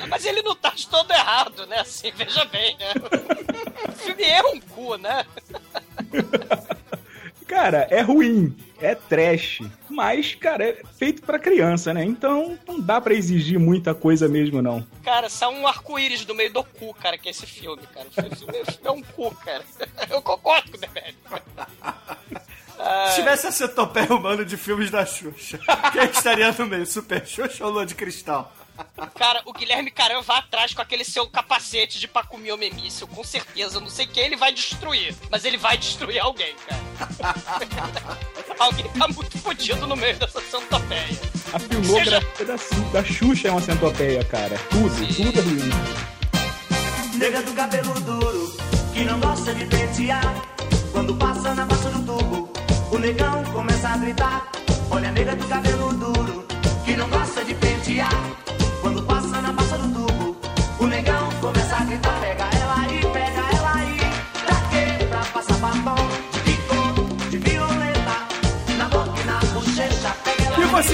Mas 0.08 0.24
ele 0.24 0.42
não 0.42 0.54
tá 0.54 0.70
de 0.70 0.88
todo 0.88 1.10
errado, 1.10 1.66
né? 1.66 1.80
Assim, 1.80 2.12
veja 2.14 2.44
bem, 2.46 2.76
né? 2.78 2.92
O 3.88 3.92
filme 3.92 4.22
é 4.22 4.40
um 4.42 4.60
cu, 4.60 4.96
né? 4.96 5.24
Cara, 7.46 7.88
é 7.90 8.00
ruim, 8.00 8.54
é 8.80 8.94
trash, 8.94 9.60
mas, 9.88 10.34
cara, 10.34 10.64
é 10.64 10.82
feito 10.96 11.22
pra 11.22 11.38
criança, 11.38 11.92
né? 11.92 12.04
Então 12.04 12.58
não 12.66 12.80
dá 12.80 13.00
pra 13.00 13.14
exigir 13.14 13.58
muita 13.58 13.94
coisa 13.94 14.28
mesmo, 14.28 14.62
não. 14.62 14.86
Cara, 15.02 15.28
sai 15.28 15.48
um 15.48 15.66
arco-íris 15.66 16.24
do 16.24 16.34
meio 16.34 16.52
do 16.52 16.62
cu, 16.62 16.94
cara, 16.94 17.18
que 17.18 17.28
é 17.28 17.30
esse 17.30 17.46
filme, 17.46 17.82
cara. 17.92 18.06
Esse 18.08 18.44
filme 18.44 18.78
é 18.84 18.90
um 18.90 19.02
cu, 19.02 19.34
cara. 19.36 19.64
Eu 20.10 20.22
concordo 20.22 20.70
com 20.70 20.76
o 20.76 20.80
Demetrio. 20.80 21.14
Se 23.08 23.16
tivesse 23.16 23.46
a 23.46 23.52
centopeia 23.52 24.12
humana 24.14 24.44
de 24.44 24.56
filmes 24.56 24.90
da 24.90 25.04
Xuxa, 25.04 25.58
quem 25.92 26.04
estaria 26.04 26.52
no 26.52 26.66
meio? 26.66 26.86
Super 26.86 27.26
Xuxa 27.26 27.64
ou 27.64 27.72
Lua 27.72 27.84
de 27.84 27.94
Cristal? 27.94 28.52
Cara, 29.16 29.42
o 29.44 29.52
Guilherme 29.52 29.90
Caran 29.90 30.22
vai 30.22 30.38
atrás 30.38 30.72
com 30.72 30.80
aquele 30.80 31.04
seu 31.04 31.26
capacete 31.28 31.98
de 31.98 32.06
Pacumio 32.06 32.56
Memício, 32.56 33.08
com 33.08 33.24
certeza. 33.24 33.80
Não 33.80 33.88
sei 33.88 34.06
quem 34.06 34.26
ele 34.26 34.36
vai 34.36 34.52
destruir, 34.52 35.16
mas 35.30 35.44
ele 35.44 35.56
vai 35.56 35.76
destruir 35.76 36.20
alguém, 36.20 36.54
cara. 36.54 37.34
alguém 38.58 38.88
tá 38.90 39.08
muito 39.08 39.38
fodido 39.38 39.86
no 39.86 39.96
meio 39.96 40.16
dessa 40.16 40.40
centopeia. 40.40 41.18
A 41.52 41.58
filmografia 41.58 42.46
da, 42.46 42.56
da 42.92 43.04
Xuxa 43.04 43.48
é 43.48 43.50
uma 43.50 43.60
centopeia, 43.60 44.24
cara. 44.24 44.56
Tudo, 44.70 45.14
tudo 45.14 45.38
é 45.38 45.42
ruim. 45.42 45.70
Nega 47.16 47.42
do 47.42 47.52
cabelo 47.52 47.94
duro, 48.00 48.56
que 48.92 49.04
não 49.04 49.18
gosta 49.20 49.54
de 49.54 49.64
pentear. 49.66 50.34
Quando 50.92 51.14
passa 51.16 51.54
na 51.54 51.64
baixa 51.64 51.90
do 51.90 52.02
tubo, 52.04 52.52
o 52.90 52.98
negão 52.98 53.44
começa 53.44 53.88
a 53.88 53.96
gritar. 53.96 54.48
Olha 54.90 55.08
a 55.08 55.12
nega 55.12 55.36
do 55.36 55.46
cabelo 55.46 55.92
duro, 55.94 56.46
que 56.84 56.96
não 56.96 57.08
gosta 57.08 57.44
de 57.44 57.54
pentear. 57.54 58.47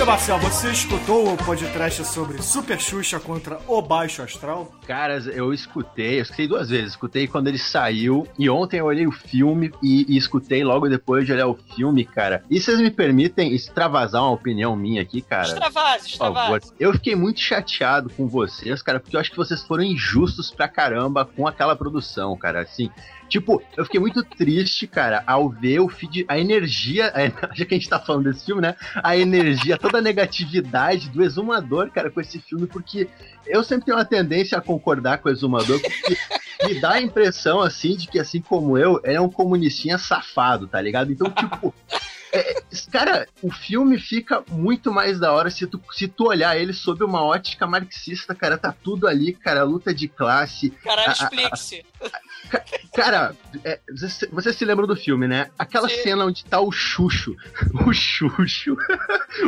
Marcel, 0.06 0.38
você 0.38 0.70
escutou 0.70 1.32
o 1.32 1.36
podcast 1.36 2.04
sobre 2.04 2.42
Super 2.42 2.78
Xuxa 2.78 3.18
contra 3.18 3.58
o 3.66 3.80
Baixo 3.80 4.20
Astral? 4.20 4.70
Caras, 4.86 5.26
eu 5.26 5.52
escutei, 5.52 6.18
eu 6.18 6.22
escutei 6.22 6.46
duas 6.46 6.68
vezes. 6.68 6.90
Escutei 6.90 7.26
quando 7.26 7.48
ele 7.48 7.58
saiu 7.58 8.26
e 8.38 8.50
ontem 8.50 8.80
eu 8.80 8.84
olhei 8.84 9.06
o 9.06 9.12
filme 9.12 9.72
e, 9.82 10.04
e 10.06 10.16
escutei 10.18 10.62
logo 10.62 10.88
depois 10.88 11.24
de 11.24 11.32
olhar 11.32 11.46
o 11.46 11.58
filme, 11.74 12.04
cara. 12.04 12.44
E 12.50 12.60
vocês 12.60 12.78
me 12.80 12.90
permitem 12.90 13.54
extravasar 13.54 14.22
uma 14.22 14.32
opinião 14.32 14.76
minha 14.76 15.00
aqui, 15.00 15.22
cara? 15.22 15.48
Extravase, 15.48 16.10
Por 16.10 16.18
favor. 16.18 16.38
extravase. 16.56 16.72
Eu 16.78 16.92
fiquei 16.92 17.16
muito 17.16 17.40
chateado 17.40 18.10
com 18.10 18.28
vocês, 18.28 18.82
cara, 18.82 19.00
porque 19.00 19.16
eu 19.16 19.20
acho 19.20 19.30
que 19.30 19.36
vocês 19.38 19.62
foram 19.62 19.84
injustos 19.84 20.50
pra 20.50 20.68
caramba 20.68 21.24
com 21.24 21.48
aquela 21.48 21.74
produção, 21.74 22.36
cara. 22.36 22.60
Assim, 22.60 22.90
Tipo, 23.28 23.62
eu 23.76 23.84
fiquei 23.84 23.98
muito 23.98 24.22
triste, 24.22 24.86
cara, 24.86 25.22
ao 25.26 25.48
ver 25.48 25.80
o 25.80 25.88
feed, 25.88 26.24
a 26.28 26.38
energia, 26.38 27.12
a, 27.14 27.24
já 27.54 27.64
que 27.64 27.74
a 27.74 27.78
gente 27.78 27.88
tá 27.88 27.98
falando 27.98 28.30
desse 28.30 28.44
filme, 28.44 28.60
né? 28.60 28.76
A 29.02 29.16
energia, 29.16 29.76
toda 29.94 29.98
a 29.98 30.02
negatividade 30.02 31.08
do 31.08 31.22
exumador, 31.22 31.90
cara, 31.90 32.10
com 32.10 32.20
esse 32.20 32.40
filme, 32.40 32.66
porque 32.66 33.08
eu 33.46 33.62
sempre 33.62 33.86
tenho 33.86 33.96
uma 33.96 34.04
tendência 34.04 34.58
a 34.58 34.60
concordar 34.60 35.18
com 35.18 35.28
o 35.28 35.32
exumador, 35.32 35.80
porque 35.80 36.18
me 36.66 36.80
dá 36.80 36.94
a 36.94 37.02
impressão, 37.02 37.60
assim, 37.60 37.96
de 37.96 38.08
que, 38.08 38.18
assim 38.18 38.40
como 38.40 38.76
eu, 38.76 39.00
ele 39.04 39.16
é 39.16 39.20
um 39.20 39.30
comunistinha 39.30 39.96
safado, 39.96 40.66
tá 40.66 40.80
ligado? 40.80 41.12
Então, 41.12 41.30
tipo. 41.30 41.72
É, 42.32 42.62
cara, 42.90 43.28
o 43.40 43.52
filme 43.52 43.96
fica 43.96 44.42
muito 44.50 44.92
mais 44.92 45.20
da 45.20 45.32
hora 45.32 45.48
se 45.48 45.68
tu, 45.68 45.80
se 45.92 46.08
tu 46.08 46.26
olhar 46.26 46.58
ele 46.58 46.72
sob 46.72 47.04
uma 47.04 47.22
ótica 47.22 47.64
marxista, 47.64 48.34
cara. 48.34 48.58
Tá 48.58 48.72
tudo 48.72 49.06
ali, 49.06 49.32
cara. 49.32 49.62
Luta 49.62 49.94
de 49.94 50.08
classe. 50.08 50.70
Caralho, 50.70 51.12
explique-se. 51.12 51.86
Ca- 52.50 52.64
Cara, 52.94 53.34
é, 53.64 53.80
você, 53.90 54.26
você 54.28 54.52
se 54.52 54.64
lembra 54.64 54.86
do 54.86 54.94
filme, 54.94 55.26
né? 55.26 55.48
Aquela 55.58 55.88
Sim. 55.88 56.02
cena 56.02 56.24
onde 56.24 56.44
tá 56.44 56.60
o 56.60 56.70
Xuxo. 56.70 57.34
O 57.86 57.92
Xuxo. 57.92 58.76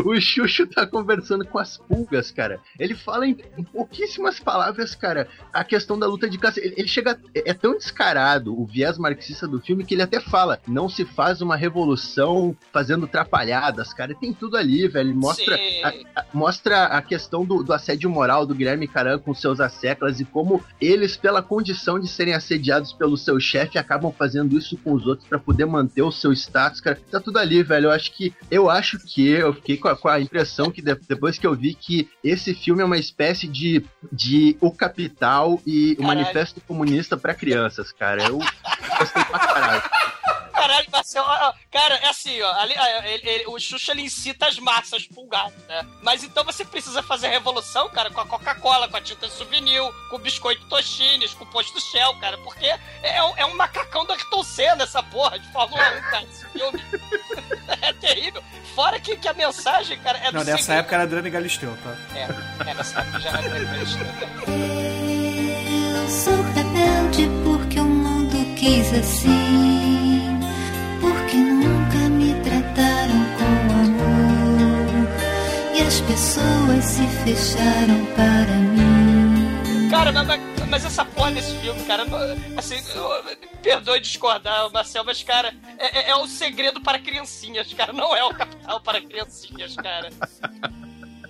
o 0.04 0.20
Xuxo 0.20 0.66
tá 0.66 0.86
conversando 0.86 1.44
com 1.46 1.58
as 1.58 1.76
pulgas, 1.78 2.30
cara. 2.32 2.58
Ele 2.78 2.94
fala 2.94 3.26
em, 3.26 3.36
em 3.56 3.62
pouquíssimas 3.62 4.40
palavras, 4.40 4.94
cara, 4.94 5.28
a 5.52 5.62
questão 5.62 5.98
da 5.98 6.06
luta 6.06 6.28
de 6.28 6.38
classe. 6.38 6.60
Ele, 6.60 6.74
ele 6.76 6.88
chega. 6.88 7.18
É, 7.34 7.50
é 7.50 7.54
tão 7.54 7.74
descarado 7.76 8.58
o 8.58 8.66
viés 8.66 8.98
marxista 8.98 9.46
do 9.46 9.60
filme 9.60 9.84
que 9.84 9.94
ele 9.94 10.02
até 10.02 10.18
fala: 10.20 10.58
não 10.66 10.88
se 10.88 11.04
faz 11.04 11.40
uma 11.40 11.56
revolução 11.56 12.56
fazendo 12.72 13.06
trapalhadas, 13.06 13.92
cara. 13.94 14.14
Tem 14.14 14.32
tudo 14.32 14.56
ali, 14.56 14.88
velho. 14.88 15.10
Ele 15.10 15.16
Mostra, 15.16 15.56
a- 15.84 16.20
a- 16.20 16.24
mostra 16.32 16.84
a 16.86 17.00
questão 17.00 17.44
do, 17.44 17.62
do 17.62 17.72
assédio 17.72 18.10
moral 18.10 18.44
do 18.44 18.54
Guilherme 18.54 18.88
Caran 18.88 19.18
com 19.18 19.32
seus 19.34 19.60
asseclas 19.60 20.18
e 20.20 20.24
como 20.24 20.62
eles, 20.80 21.16
pela 21.16 21.42
condição 21.42 21.98
de 21.98 22.08
serem 22.08 22.34
assediados 22.34 22.85
pelo 22.92 23.16
seu 23.16 23.38
chefe, 23.40 23.78
acabam 23.78 24.12
fazendo 24.12 24.56
isso 24.56 24.76
com 24.78 24.92
os 24.92 25.06
outros 25.06 25.28
pra 25.28 25.38
poder 25.38 25.64
manter 25.66 26.02
o 26.02 26.12
seu 26.12 26.32
status, 26.32 26.80
cara. 26.80 26.98
Tá 27.10 27.20
tudo 27.20 27.38
ali, 27.38 27.62
velho. 27.62 27.86
Eu 27.86 27.90
acho 27.90 28.12
que 28.12 28.34
eu 28.50 28.70
acho 28.70 28.98
que 28.98 29.28
eu 29.28 29.52
fiquei 29.54 29.76
com 29.76 29.88
a, 29.88 29.96
com 29.96 30.08
a 30.08 30.20
impressão 30.20 30.70
que 30.70 30.80
de- 30.82 30.94
depois 31.08 31.38
que 31.38 31.46
eu 31.46 31.54
vi 31.54 31.74
que 31.74 32.08
esse 32.22 32.54
filme 32.54 32.82
é 32.82 32.84
uma 32.84 32.98
espécie 32.98 33.46
de, 33.46 33.84
de 34.12 34.56
O 34.60 34.70
Capital 34.70 35.60
e 35.66 35.92
o 35.92 35.96
Caralho. 35.96 36.18
Manifesto 36.20 36.60
Comunista 36.60 37.16
pra 37.16 37.34
crianças, 37.34 37.92
cara. 37.92 38.22
Eu 38.24 38.38
gostei 38.98 39.24
pra 39.24 39.38
caralho. 39.38 39.82
Caralho, 40.56 40.86
Marcel, 40.90 41.22
ó, 41.22 41.48
ó, 41.48 41.54
cara, 41.70 41.94
é 41.96 42.08
assim, 42.08 42.40
ó, 42.40 42.52
ali, 42.60 42.74
ele- 43.04 43.28
ele- 43.28 43.46
o 43.46 43.58
Xuxa 43.60 43.92
ele 43.92 44.02
incita 44.02 44.46
as 44.46 44.58
massas 44.58 45.06
pulgadas, 45.06 45.52
né? 45.68 45.86
Mas 46.02 46.24
então 46.24 46.42
você 46.44 46.64
precisa 46.64 47.02
fazer 47.02 47.26
a 47.26 47.30
revolução, 47.30 47.88
cara, 47.90 48.10
com 48.10 48.20
a 48.20 48.26
Coca-Cola, 48.26 48.88
com 48.88 48.96
a 48.96 49.00
tinta 49.00 49.28
souvenir, 49.28 49.80
com 50.10 50.16
o 50.16 50.18
biscoito 50.18 50.64
Toshines, 50.66 51.34
com 51.34 51.44
o 51.44 51.46
posto 51.48 51.80
Shell, 51.80 52.14
cara, 52.20 52.38
porque 52.38 52.66
é, 53.02 53.22
um- 53.22 53.36
é 53.36 53.44
um 53.46 53.54
macacão 53.54 54.04
do 54.06 54.12
Ayrton 54.12 54.42
Senna 54.42 54.84
essa 54.84 55.02
porra 55.02 55.38
de 55.38 55.46
Fórmula 55.52 55.82
1, 55.98 56.00
cara, 56.10 56.22
esse 56.24 56.46
filme. 56.48 56.82
é 57.82 57.92
terrível. 57.92 58.42
Fora 58.74 58.98
que, 59.00 59.16
que 59.16 59.28
a 59.28 59.32
mensagem, 59.34 59.98
cara, 60.00 60.18
é 60.18 60.26
do 60.32 60.38
Não, 60.38 60.44
nessa 60.44 60.58
seguinte- 60.58 60.78
época 60.78 60.94
era 60.96 61.04
Adriano 61.04 61.30
Galisteu, 61.30 61.76
tá? 61.82 61.96
É, 62.16 62.70
é, 62.70 62.74
nessa 62.74 63.00
época 63.00 63.20
já 63.20 63.30
era 63.30 63.46
Eu 65.96 66.08
sou 66.08 66.42
rebelde 66.52 67.28
porque 67.44 67.80
o 67.80 67.84
mundo 67.84 68.54
quis 68.56 68.92
assim. 68.92 70.05
As 75.96 76.00
pessoas 76.02 76.84
se 76.84 77.06
fecharam 77.24 78.04
para 78.14 78.54
mim. 78.54 79.88
Cara, 79.90 80.12
mas, 80.68 80.84
essa 80.84 81.06
porra 81.06 81.32
desse 81.32 81.56
filme, 81.56 81.82
cara, 81.84 82.04
assim, 82.54 82.76
perdoe 83.62 83.98
discordar, 84.00 84.70
Marcel, 84.70 85.04
mas, 85.04 85.22
cara, 85.22 85.54
é, 85.78 86.00
é- 86.00 86.10
é 86.10 86.16
o 86.16 86.26
segredo 86.26 86.82
para 86.82 86.98
criancinhas, 86.98 87.72
cara, 87.72 87.94
não 87.94 88.14
é 88.14 88.22
o 88.24 88.34
capital 88.34 88.78
para 88.80 89.00
criancinhas, 89.00 89.74
cara. 89.74 90.10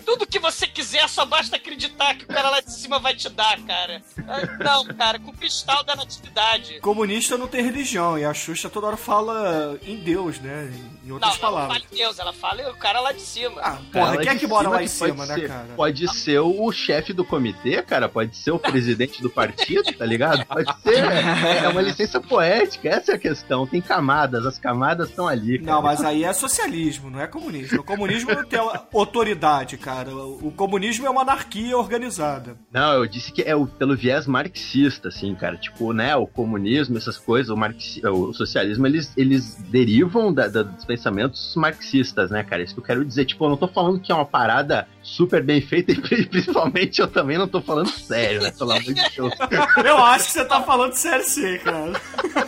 Tudo 0.04 0.26
que 0.26 0.38
você 0.40 0.66
quiser, 0.66 1.08
só 1.08 1.24
basta 1.24 1.54
acreditar 1.56 2.16
que 2.16 2.24
o 2.24 2.28
cara 2.28 2.50
lá 2.50 2.60
de 2.60 2.72
cima 2.72 2.98
vai 2.98 3.14
te 3.14 3.28
dar, 3.28 3.60
cara. 3.62 4.02
Ah, 4.26 4.64
Não, 4.64 4.84
cara, 4.96 5.18
com 5.20 5.30
o 5.30 5.36
cristal 5.36 5.84
da 5.84 5.94
natividade. 5.94 6.80
Comunista 6.80 7.38
não 7.38 7.46
tem 7.46 7.62
religião, 7.62 8.18
e 8.18 8.24
a 8.24 8.34
Xuxa 8.34 8.68
toda 8.68 8.88
hora 8.88 8.96
fala 8.96 9.78
em 9.86 9.96
Deus, 9.96 10.40
né? 10.40 10.72
Em 11.06 11.08
Não, 11.10 11.14
outras 11.14 11.38
ela 11.38 11.40
não 11.42 11.50
palavras. 11.54 11.76
fala 11.78 11.88
em 11.92 11.96
Deus, 11.96 12.18
ela 12.18 12.32
fala 12.32 12.70
o 12.70 12.74
cara 12.74 13.00
lá 13.00 13.12
de 13.12 13.20
cima. 13.20 13.60
Ah, 13.62 13.78
porra, 13.92 14.16
quem 14.18 14.28
é 14.28 14.34
que 14.34 14.46
mora 14.46 14.68
lá 14.68 14.82
em 14.82 14.88
cima, 14.88 15.24
né, 15.24 15.34
ser- 15.34 15.48
cara? 15.48 15.68
Pode 15.76 16.08
ser 16.14 16.40
o 16.40 16.72
chefe 16.72 17.12
do 17.12 17.24
comitê, 17.24 17.80
cara. 17.82 18.08
Pode 18.08 18.36
ser 18.36 18.50
o 18.50 18.58
presidente 18.58 19.22
do 19.22 19.30
partido, 19.30 19.92
tá 19.96 20.04
ligado? 20.04 20.44
Pode 20.46 20.66
ser. 20.82 21.04
É, 21.04 21.64
é 21.64 21.68
uma 21.68 21.80
licença 21.80 22.20
poética, 22.20 22.88
essa 22.88 23.12
é 23.12 23.14
a 23.14 23.18
questão. 23.18 23.66
Tem 23.66 23.80
camadas, 23.80 24.44
as 24.44 24.58
camadas 24.58 25.08
estão 25.10 25.28
ali. 25.28 25.58
Cara. 25.60 25.72
Não, 25.76 25.82
mas 25.82 26.02
aí 26.04 26.24
é 26.24 26.32
socialismo, 26.32 27.08
não 27.08 27.20
é 27.20 27.26
comunismo. 27.28 27.80
O 27.80 27.84
comunismo 27.84 28.32
não 28.34 28.44
tem 28.44 28.58
autoridade, 28.92 29.76
cara. 29.78 30.14
O 30.14 30.50
comunismo 30.56 31.06
é 31.06 31.10
uma 31.10 31.22
anarquia 31.22 31.76
organizada. 31.78 32.56
Não, 32.72 32.92
eu 32.94 33.06
disse 33.06 33.30
que 33.32 33.42
é 33.42 33.54
o, 33.54 33.66
pelo 33.66 33.96
viés 33.96 34.26
marxista, 34.26 35.08
assim, 35.08 35.34
cara. 35.34 35.56
Tipo, 35.56 35.92
né, 35.92 36.16
o 36.16 36.26
comunismo, 36.26 36.96
essas 36.98 37.16
coisas, 37.16 37.50
o, 37.50 37.56
marxi, 37.56 38.02
o 38.06 38.32
socialismo, 38.32 38.86
eles, 38.86 39.12
eles 39.16 39.54
derivam 39.68 40.32
da- 40.32 40.48
da- 40.48 40.62
pensamentos 40.96 41.54
marxistas, 41.56 42.30
né, 42.30 42.42
cara? 42.42 42.62
Isso 42.62 42.74
que 42.74 42.80
eu 42.80 42.84
quero 42.84 43.04
dizer. 43.04 43.26
Tipo, 43.26 43.44
eu 43.44 43.50
não 43.50 43.56
tô 43.56 43.68
falando 43.68 44.00
que 44.00 44.10
é 44.10 44.14
uma 44.14 44.24
parada 44.24 44.88
super 45.02 45.42
bem 45.42 45.60
feita 45.60 45.92
e 46.12 46.26
principalmente 46.26 47.00
eu 47.00 47.06
também 47.08 47.36
não 47.38 47.46
tô 47.46 47.60
falando 47.60 47.88
sério, 47.90 48.42
né? 48.42 48.50
Pelo 48.50 48.72
amor 48.72 48.82
de 48.82 48.94
Deus. 48.94 49.32
Eu 49.84 49.98
acho 49.98 50.26
que 50.26 50.32
você 50.32 50.44
tá 50.44 50.62
falando 50.62 50.92
sério 50.94 51.24
sim, 51.24 51.58
cara. 51.58 51.92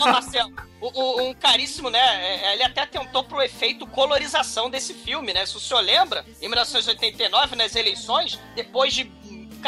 Ô, 0.01 0.07
Marcelo, 0.11 0.53
o- 0.81 1.01
o- 1.01 1.29
um 1.31 1.35
caríssimo, 1.35 1.91
né? 1.91 1.99
é, 1.99 2.55
Ele 2.55 2.63
até 2.65 2.87
tentou 2.87 3.23
pro 3.23 3.41
efeito 3.43 3.87
colorização 3.87 4.69
desse 4.71 4.95
filme, 4.95 5.33
né? 5.33 5.45
Se 5.47 5.57
o 5.57 5.61
senhor 5.61 5.81
lembra, 5.83 6.25
em 6.43 6.49
1989, 6.49 7.55
nas 7.57 7.77
eleições, 7.77 8.39
depois 8.57 8.93
de 8.95 9.05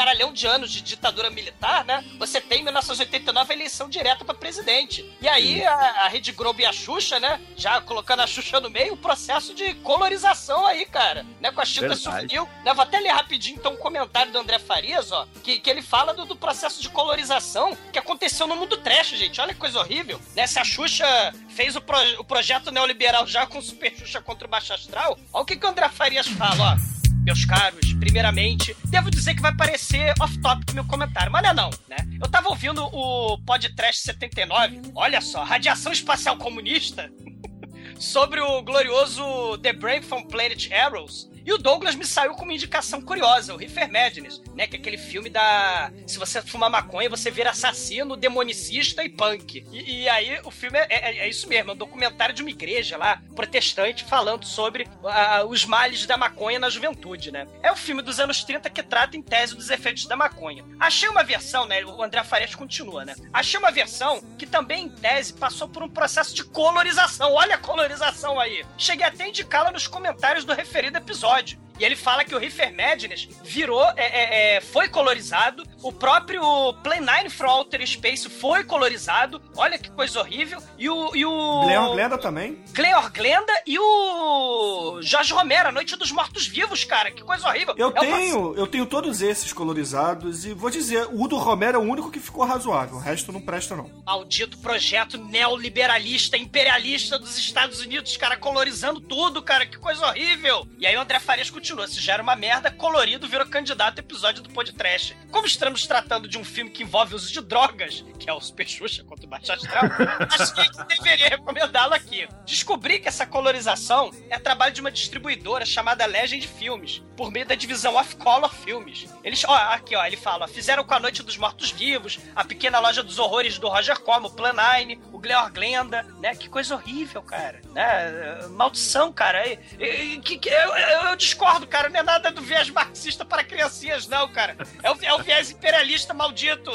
caralhão 0.01 0.33
de 0.33 0.47
anos 0.47 0.71
de 0.71 0.81
ditadura 0.81 1.29
militar, 1.29 1.85
né? 1.85 2.03
Você 2.17 2.41
tem 2.41 2.61
em 2.61 2.63
1989 2.63 3.53
a 3.53 3.55
eleição 3.55 3.87
direta 3.87 4.25
pra 4.25 4.33
presidente. 4.33 5.07
E 5.21 5.27
aí 5.29 5.63
a, 5.63 5.73
a 5.75 6.07
Rede 6.07 6.31
Globo 6.31 6.59
e 6.59 6.65
a 6.65 6.73
Xuxa, 6.73 7.19
né? 7.19 7.39
Já 7.55 7.79
colocando 7.81 8.21
a 8.21 8.27
Xuxa 8.27 8.59
no 8.59 8.67
meio, 8.69 8.93
o 8.93 8.97
processo 8.97 9.53
de 9.53 9.75
colorização 9.75 10.65
aí, 10.65 10.87
cara. 10.87 11.23
Né? 11.39 11.51
Com 11.51 11.61
a 11.61 11.65
tinta 11.65 11.81
Verdade. 11.89 12.01
souvenir. 12.01 12.41
Né? 12.65 12.73
Vou 12.73 12.81
até 12.81 12.99
ler 12.99 13.09
rapidinho 13.11 13.57
então 13.57 13.73
um 13.73 13.77
comentário 13.77 14.31
do 14.31 14.39
André 14.39 14.57
Farias, 14.57 15.11
ó. 15.11 15.27
Que, 15.43 15.59
que 15.59 15.69
ele 15.69 15.83
fala 15.83 16.13
do, 16.15 16.25
do 16.25 16.35
processo 16.35 16.81
de 16.81 16.89
colorização 16.89 17.77
que 17.93 17.99
aconteceu 17.99 18.47
no 18.47 18.55
mundo 18.55 18.77
trash, 18.77 19.09
gente. 19.09 19.39
Olha 19.39 19.53
que 19.53 19.59
coisa 19.59 19.77
horrível. 19.79 20.19
Né? 20.35 20.47
Se 20.47 20.57
a 20.57 20.63
Xuxa 20.63 21.05
fez 21.49 21.75
o, 21.75 21.81
pro- 21.81 22.19
o 22.19 22.23
projeto 22.23 22.71
neoliberal 22.71 23.27
já 23.27 23.45
com 23.45 23.59
o 23.59 23.61
Super 23.61 23.95
Xuxa 23.95 24.19
contra 24.19 24.47
o 24.47 24.49
Baixo 24.49 24.73
Astral, 24.73 25.19
olha 25.31 25.43
o 25.43 25.45
que, 25.45 25.55
que 25.55 25.65
o 25.65 25.69
André 25.69 25.87
Farias 25.89 26.27
fala, 26.27 26.73
ó. 26.75 27.00
Meus 27.23 27.45
caros, 27.45 27.93
primeiramente, 27.93 28.75
devo 28.85 29.11
dizer 29.11 29.35
que 29.35 29.41
vai 29.41 29.55
parecer 29.55 30.11
off-topic 30.19 30.73
meu 30.73 30.83
comentário, 30.85 31.31
mas 31.31 31.43
não 31.43 31.49
é 31.51 31.53
não, 31.53 31.69
né? 31.87 31.97
Eu 32.19 32.27
tava 32.27 32.49
ouvindo 32.49 32.83
o 32.83 33.37
podcast 33.45 34.01
79, 34.01 34.81
olha 34.95 35.21
só, 35.21 35.43
radiação 35.43 35.91
espacial 35.91 36.35
comunista, 36.37 37.11
sobre 37.99 38.39
o 38.41 38.63
glorioso 38.63 39.57
The 39.59 39.71
Break 39.73 40.05
from 40.05 40.23
Planet 40.23 40.71
Arrows. 40.71 41.29
E 41.45 41.51
o 41.53 41.57
Douglas 41.57 41.95
me 41.95 42.05
saiu 42.05 42.33
com 42.35 42.43
uma 42.43 42.53
indicação 42.53 43.01
curiosa, 43.01 43.53
o 43.53 43.57
Reefer 43.57 43.91
Madness, 43.91 44.41
né? 44.55 44.67
Que 44.67 44.75
é 44.77 44.79
aquele 44.79 44.97
filme 44.97 45.29
da. 45.29 45.91
Se 46.05 46.17
você 46.17 46.41
fumar 46.41 46.69
maconha, 46.69 47.09
você 47.09 47.31
vira 47.31 47.49
assassino, 47.51 48.15
demonicista 48.15 49.03
e 49.03 49.09
punk. 49.09 49.65
E, 49.71 50.01
e 50.03 50.09
aí 50.09 50.39
o 50.43 50.51
filme 50.51 50.77
é, 50.77 50.87
é- 50.89 51.17
é 51.19 51.29
isso 51.29 51.47
mesmo, 51.47 51.71
é 51.71 51.73
um 51.73 51.77
documentário 51.77 52.33
de 52.35 52.41
uma 52.41 52.49
igreja 52.51 52.97
lá, 52.97 53.21
protestante, 53.35 54.03
falando 54.03 54.45
sobre 54.45 54.87
ah, 55.05 55.43
os 55.47 55.65
males 55.65 56.05
da 56.05 56.17
maconha 56.17 56.59
na 56.59 56.69
juventude, 56.69 57.31
né? 57.31 57.47
É 57.63 57.71
o 57.71 57.75
filme 57.75 58.01
dos 58.01 58.19
anos 58.19 58.43
30 58.43 58.69
que 58.69 58.83
trata 58.83 59.17
em 59.17 59.21
tese 59.21 59.55
dos 59.55 59.69
efeitos 59.69 60.05
da 60.05 60.15
maconha. 60.15 60.63
Achei 60.79 61.09
uma 61.09 61.23
versão, 61.23 61.65
né? 61.65 61.83
O 61.83 62.01
André 62.03 62.23
Farias 62.23 62.53
continua, 62.55 63.03
né? 63.05 63.15
Achei 63.33 63.59
uma 63.59 63.71
versão 63.71 64.21
que 64.37 64.45
também, 64.45 64.85
em 64.85 64.89
tese, 64.89 65.33
passou 65.33 65.67
por 65.67 65.81
um 65.83 65.89
processo 65.89 66.33
de 66.35 66.43
colorização. 66.43 67.33
Olha 67.33 67.55
a 67.55 67.57
colorização 67.57 68.39
aí. 68.39 68.65
Cheguei 68.77 69.05
até 69.05 69.23
a 69.23 69.27
indicá-la 69.27 69.71
nos 69.71 69.87
comentários 69.87 70.45
do 70.45 70.53
referido 70.53 70.97
episódio 70.97 71.30
episódio 71.39 71.70
e 71.81 71.85
ele 71.85 71.95
fala 71.95 72.23
que 72.23 72.35
o 72.35 72.37
Reefer 72.37 72.71
Madness 72.75 73.27
virou, 73.43 73.83
é, 73.97 74.05
é, 74.05 74.55
é, 74.57 74.61
foi 74.61 74.87
colorizado. 74.87 75.63
O 75.81 75.91
próprio 75.91 76.43
Play 76.83 76.99
9 76.99 77.29
from 77.31 77.49
Outer 77.49 77.83
Space 77.87 78.29
foi 78.29 78.63
colorizado. 78.63 79.41
Olha 79.57 79.79
que 79.79 79.89
coisa 79.89 80.19
horrível. 80.19 80.61
E 80.77 80.87
o. 80.87 81.15
E 81.15 81.25
o... 81.25 81.61
Glenda 81.93 82.19
também. 82.19 82.63
Cleor 82.75 83.11
Glenda 83.11 83.51
e 83.65 83.79
o 83.79 84.99
Jorge 85.01 85.33
Romero, 85.33 85.69
A 85.69 85.71
Noite 85.71 85.95
dos 85.95 86.11
Mortos 86.11 86.45
Vivos, 86.45 86.83
cara. 86.83 87.09
Que 87.09 87.23
coisa 87.23 87.47
horrível. 87.47 87.73
Eu 87.75 87.91
É 87.95 88.01
uma- 88.01 88.15
tenho, 88.17 88.53
eu 88.55 88.67
tenho 88.67 88.85
todos 88.85 89.23
esses 89.23 89.51
colorizados 89.51 90.45
e 90.45 90.53
vou 90.53 90.69
dizer, 90.69 91.07
o 91.11 91.27
do 91.27 91.37
Romero 91.37 91.77
é 91.77 91.81
o 91.81 91.83
único 91.83 92.11
que 92.11 92.19
ficou 92.19 92.45
razoável. 92.45 92.97
O 92.97 92.99
resto 92.99 93.31
não 93.31 93.41
presta, 93.41 93.75
não. 93.75 93.89
Maldito 94.05 94.55
projeto 94.59 95.17
neoliberalista, 95.17 96.37
imperialista 96.37 97.17
dos 97.17 97.39
Estados 97.39 97.81
Unidos, 97.81 98.15
cara, 98.17 98.37
colorizando 98.37 99.01
tudo, 99.01 99.41
cara, 99.41 99.65
que 99.65 99.79
coisa 99.79 100.05
horrível. 100.05 100.67
E 100.77 100.85
aí 100.85 100.95
o 100.95 101.01
André 101.01 101.19
Farias 101.19 101.49
continua 101.49 101.70
continua. 101.71 101.87
Se 101.87 101.99
gera 101.99 102.21
uma 102.21 102.35
merda, 102.35 102.69
colorido 102.69 103.27
virou 103.27 103.45
candidato 103.47 103.99
episódio 103.99 104.43
do 104.43 104.49
podcast. 104.49 105.15
Como 105.31 105.47
estamos 105.47 105.85
tratando 105.87 106.27
de 106.27 106.37
um 106.37 106.43
filme 106.43 106.69
que 106.69 106.83
envolve 106.83 107.15
uso 107.15 107.31
de 107.31 107.41
drogas, 107.41 108.03
que 108.19 108.29
é 108.29 108.33
o 108.33 108.41
Super 108.41 108.67
Xuxa 108.67 109.03
contra 109.03 109.25
o 109.25 109.29
Baixo 109.29 109.51
Astral, 109.51 109.83
achei 110.29 110.69
que 110.69 110.83
deveria 110.95 111.29
recomendá-lo 111.29 111.93
aqui. 111.93 112.27
Descobri 112.45 112.99
que 112.99 113.07
essa 113.07 113.25
colorização 113.25 114.11
é 114.29 114.37
trabalho 114.37 114.73
de 114.73 114.81
uma 114.81 114.91
distribuidora 114.91 115.65
chamada 115.65 116.05
Legend 116.05 116.47
Filmes, 116.47 117.01
por 117.15 117.31
meio 117.31 117.45
da 117.45 117.55
divisão 117.55 117.95
Off 117.95 118.15
Color 118.17 118.53
Filmes. 118.53 119.07
Eles, 119.23 119.43
ó, 119.45 119.55
aqui 119.55 119.95
ó, 119.95 120.05
ele 120.05 120.17
fala, 120.17 120.47
fizeram 120.47 120.83
com 120.83 120.93
a 120.93 120.99
Noite 120.99 121.23
dos 121.23 121.37
Mortos 121.37 121.71
Vivos, 121.71 122.19
a 122.35 122.43
Pequena 122.43 122.79
Loja 122.79 123.01
dos 123.03 123.17
Horrores 123.19 123.57
do 123.57 123.67
Roger 123.69 123.99
Corman, 123.99 124.27
o 124.27 124.31
Plan 124.33 124.53
9, 124.53 124.99
o 125.13 125.19
Gleor 125.19 125.51
Glenda, 125.51 126.03
né? 126.19 126.35
Que 126.35 126.49
coisa 126.49 126.75
horrível, 126.75 127.21
cara. 127.21 127.61
Né? 127.71 128.47
Maldição, 128.49 129.11
cara. 129.13 129.47
E- 129.47 130.19
que- 130.23 130.37
que- 130.37 130.49
eu, 130.49 130.75
eu- 130.75 131.01
eu 131.09 131.15
discordo, 131.15 131.50
cara. 131.67 131.89
Não 131.89 131.99
é 131.99 132.03
nada 132.03 132.31
do 132.31 132.41
viés 132.41 132.69
marxista 132.69 133.25
para 133.25 133.43
criancinhas, 133.43 134.07
não, 134.07 134.27
cara. 134.31 134.57
É 134.81 134.91
o, 134.91 134.97
é 135.01 135.13
o 135.13 135.23
viés 135.23 135.51
imperialista 135.51 136.13
maldito. 136.13 136.71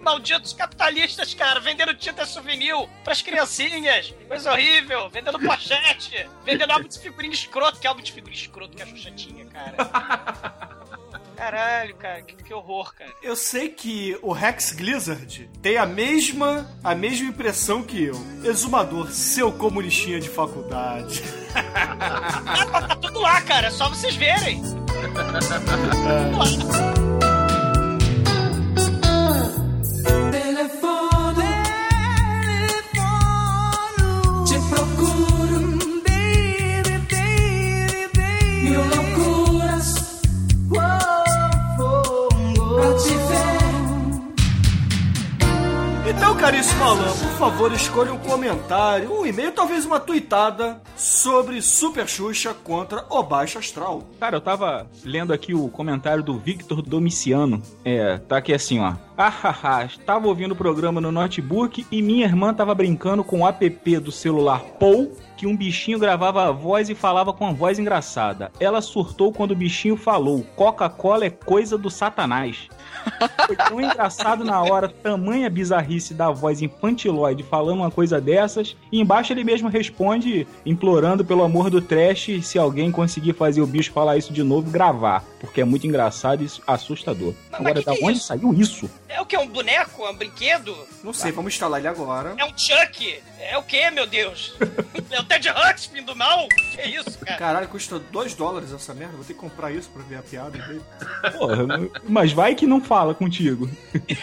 Malditos 0.00 0.54
capitalistas, 0.54 1.34
cara, 1.34 1.60
vendendo 1.60 1.94
tinta 1.94 2.24
souvenir 2.24 2.74
pras 3.04 3.20
criancinhas. 3.20 4.14
Coisa 4.26 4.52
horrível. 4.52 5.10
Vendendo 5.10 5.38
pochete. 5.38 6.28
Vendendo 6.44 6.70
álbum 6.70 6.88
de 6.88 6.98
figurinha 6.98 7.34
escroto. 7.34 7.78
Que 7.78 7.86
álbum 7.86 8.02
de 8.02 8.12
figurinha 8.12 8.40
escroto 8.40 8.76
que 8.76 8.82
a 8.82 8.86
Xuxa 8.86 9.10
tinha, 9.10 9.44
cara. 9.46 9.76
Caralho, 11.40 11.94
cara. 11.96 12.20
Que, 12.20 12.36
que 12.36 12.52
horror, 12.52 12.94
cara. 12.94 13.10
Eu 13.22 13.34
sei 13.34 13.70
que 13.70 14.18
o 14.20 14.30
Rex 14.30 14.72
Blizzard 14.72 15.50
tem 15.62 15.78
a 15.78 15.86
mesma, 15.86 16.70
a 16.84 16.94
mesma 16.94 17.30
impressão 17.30 17.82
que 17.82 18.04
eu. 18.04 18.14
Exumador, 18.44 19.10
seu 19.10 19.50
comunistinha 19.50 20.20
de 20.20 20.28
faculdade. 20.28 21.22
Lá, 23.20 23.40
cara. 23.42 23.68
É 23.68 23.70
só 23.70 23.88
vocês 23.88 24.16
verem. 24.16 24.62
caríssimo 46.40 46.82
Alan, 46.82 47.12
por 47.18 47.32
favor, 47.32 47.70
escolha 47.70 48.14
um 48.14 48.18
comentário, 48.18 49.12
um 49.12 49.26
e-mail, 49.26 49.52
talvez 49.52 49.84
uma 49.84 50.00
tuitada 50.00 50.80
sobre 50.96 51.60
Super 51.60 52.08
Xuxa 52.08 52.54
contra 52.54 53.04
o 53.10 53.22
Baixo 53.22 53.58
Astral. 53.58 54.02
Cara, 54.18 54.36
eu 54.36 54.40
tava 54.40 54.86
lendo 55.04 55.34
aqui 55.34 55.52
o 55.52 55.68
comentário 55.68 56.22
do 56.22 56.38
Victor 56.38 56.80
Domiciano. 56.80 57.62
É, 57.84 58.16
tá 58.16 58.38
aqui 58.38 58.54
assim, 58.54 58.80
ó. 58.80 58.94
Ahaha, 59.18 59.84
estava 59.84 60.26
ouvindo 60.28 60.52
o 60.52 60.56
programa 60.56 60.98
no 60.98 61.12
notebook 61.12 61.86
e 61.92 62.00
minha 62.00 62.24
irmã 62.24 62.54
tava 62.54 62.74
brincando 62.74 63.22
com 63.22 63.40
o 63.40 63.46
app 63.46 63.98
do 63.98 64.10
celular 64.10 64.60
Pou, 64.78 65.14
que 65.36 65.46
um 65.46 65.54
bichinho 65.54 65.98
gravava 65.98 66.48
a 66.48 66.50
voz 66.50 66.88
e 66.88 66.94
falava 66.94 67.34
com 67.34 67.46
a 67.46 67.52
voz 67.52 67.78
engraçada. 67.78 68.50
Ela 68.58 68.80
surtou 68.80 69.30
quando 69.30 69.50
o 69.50 69.56
bichinho 69.56 69.96
falou: 69.96 70.42
Coca-Cola 70.56 71.26
é 71.26 71.30
coisa 71.30 71.76
do 71.76 71.90
satanás. 71.90 72.68
Foi 73.46 73.56
tão 73.56 73.80
engraçado 73.80 74.44
na 74.44 74.62
hora, 74.62 74.88
tamanha 74.88 75.50
bizarrice 75.50 76.14
da 76.14 76.30
voz 76.30 76.62
infantiloide 76.62 77.42
falando 77.42 77.78
uma 77.78 77.90
coisa 77.90 78.20
dessas. 78.20 78.76
E 78.90 79.00
embaixo 79.00 79.32
ele 79.32 79.44
mesmo 79.44 79.68
responde, 79.68 80.46
implorando 80.64 81.24
pelo 81.24 81.42
amor 81.42 81.70
do 81.70 81.80
trash, 81.80 82.28
se 82.42 82.58
alguém 82.58 82.90
conseguir 82.90 83.32
fazer 83.34 83.60
o 83.60 83.66
bicho 83.66 83.92
falar 83.92 84.16
isso 84.16 84.32
de 84.32 84.42
novo, 84.42 84.70
gravar. 84.70 85.24
Porque 85.40 85.60
é 85.60 85.64
muito 85.64 85.86
engraçado 85.86 86.42
e 86.42 86.50
assustador. 86.66 87.34
Agora, 87.52 87.74
que 87.74 87.84
da 87.84 87.92
que 87.94 88.02
é 88.02 88.06
onde 88.06 88.18
isso? 88.18 88.26
saiu 88.26 88.52
isso? 88.54 88.90
É 89.08 89.20
o 89.20 89.26
que? 89.26 89.36
Um 89.36 89.48
boneco? 89.48 90.04
É 90.04 90.10
um 90.10 90.16
brinquedo? 90.16 90.74
Não 91.02 91.12
sei, 91.12 91.32
vamos 91.32 91.54
instalar 91.54 91.80
ele 91.80 91.88
agora. 91.88 92.34
É 92.36 92.44
um 92.44 92.56
Chuck? 92.56 93.18
É 93.40 93.56
o 93.56 93.62
que, 93.62 93.90
meu 93.90 94.06
Deus? 94.06 94.54
É 95.10 95.18
o 95.18 95.24
Ted 95.24 95.48
Ruxpin 95.48 96.04
do 96.04 96.14
mal? 96.14 96.46
Que 96.70 96.82
isso, 96.82 97.18
cara? 97.18 97.36
Caralho, 97.36 97.66
custa 97.66 97.98
2 97.98 98.34
dólares 98.34 98.72
essa 98.72 98.94
merda. 98.94 99.16
Vou 99.16 99.24
ter 99.24 99.34
que 99.34 99.40
comprar 99.40 99.72
isso 99.72 99.90
pra 99.90 100.04
ver 100.04 100.18
a 100.18 100.22
piada 100.22 100.56
dele. 100.56 100.80
Porra, 101.36 101.66
mas 102.08 102.32
vai 102.32 102.54
que 102.54 102.64
não 102.64 102.80
fala 102.90 103.14
contigo. 103.14 103.70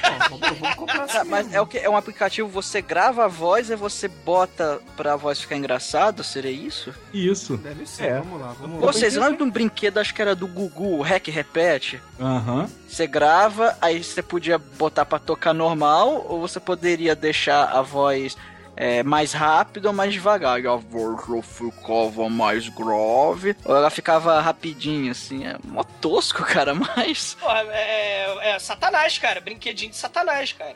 Ah, 0.03 1.23
mas 1.25 1.53
é 1.53 1.61
o 1.61 1.65
que? 1.65 1.77
É 1.77 1.89
um 1.89 1.95
aplicativo, 1.95 2.49
você 2.49 2.81
grava 2.81 3.23
a 3.23 3.27
voz 3.29 3.69
e 3.69 3.77
você 3.77 4.09
bota 4.09 4.81
pra 4.97 5.15
voz 5.15 5.39
ficar 5.39 5.55
engraçado? 5.55 6.21
Seria 6.21 6.51
isso? 6.51 6.93
Isso. 7.13 7.55
Deve 7.55 7.85
ser, 7.85 8.03
É. 8.07 8.19
vamos 8.19 8.41
lá, 8.41 8.53
vamos 8.59 8.81
lá. 8.81 8.91
Vocês 8.91 9.15
lembram 9.15 9.37
de 9.37 9.43
um 9.43 9.49
brinquedo, 9.49 9.99
acho 9.99 10.13
que 10.13 10.21
era 10.21 10.35
do 10.35 10.47
Gugu, 10.47 10.97
o 10.97 11.01
Rec 11.01 11.27
Repete? 11.29 12.01
Aham. 12.19 12.67
Você 12.89 13.07
grava, 13.07 13.77
aí 13.81 14.03
você 14.03 14.21
podia 14.21 14.57
botar 14.57 15.05
pra 15.05 15.17
tocar 15.17 15.53
normal, 15.53 16.25
ou 16.27 16.41
você 16.41 16.59
poderia 16.59 17.15
deixar 17.15 17.69
a 17.71 17.81
voz 17.81 18.35
é, 18.77 19.01
mais 19.01 19.33
rápida 19.33 19.89
ou 19.89 19.93
mais 19.93 20.13
devagar. 20.13 20.61
E 20.61 20.67
a 20.67 20.75
voz 20.75 21.19
ficava 21.43 22.29
mais 22.29 22.69
grave, 22.69 23.55
ou 23.65 23.75
ela 23.75 23.89
ficava 23.89 24.39
rapidinho, 24.39 25.11
assim. 25.11 25.45
É 25.45 25.57
mó 25.65 25.83
tosco, 25.83 26.43
cara, 26.45 26.73
mas... 26.73 27.33
Porra, 27.33 27.63
é, 27.71 28.51
é 28.51 28.59
satanás, 28.59 29.17
cara. 29.17 29.41
Brinquedinho 29.41 29.89
de 29.89 29.97
satanás, 29.97 30.53
cara. 30.53 30.75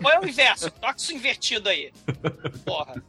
Põe 0.00 0.18
o 0.18 0.28
inverso. 0.28 0.70
Toca 0.70 0.94
isso 0.96 1.12
invertido 1.12 1.68
aí. 1.68 1.92
Porra. 2.64 3.02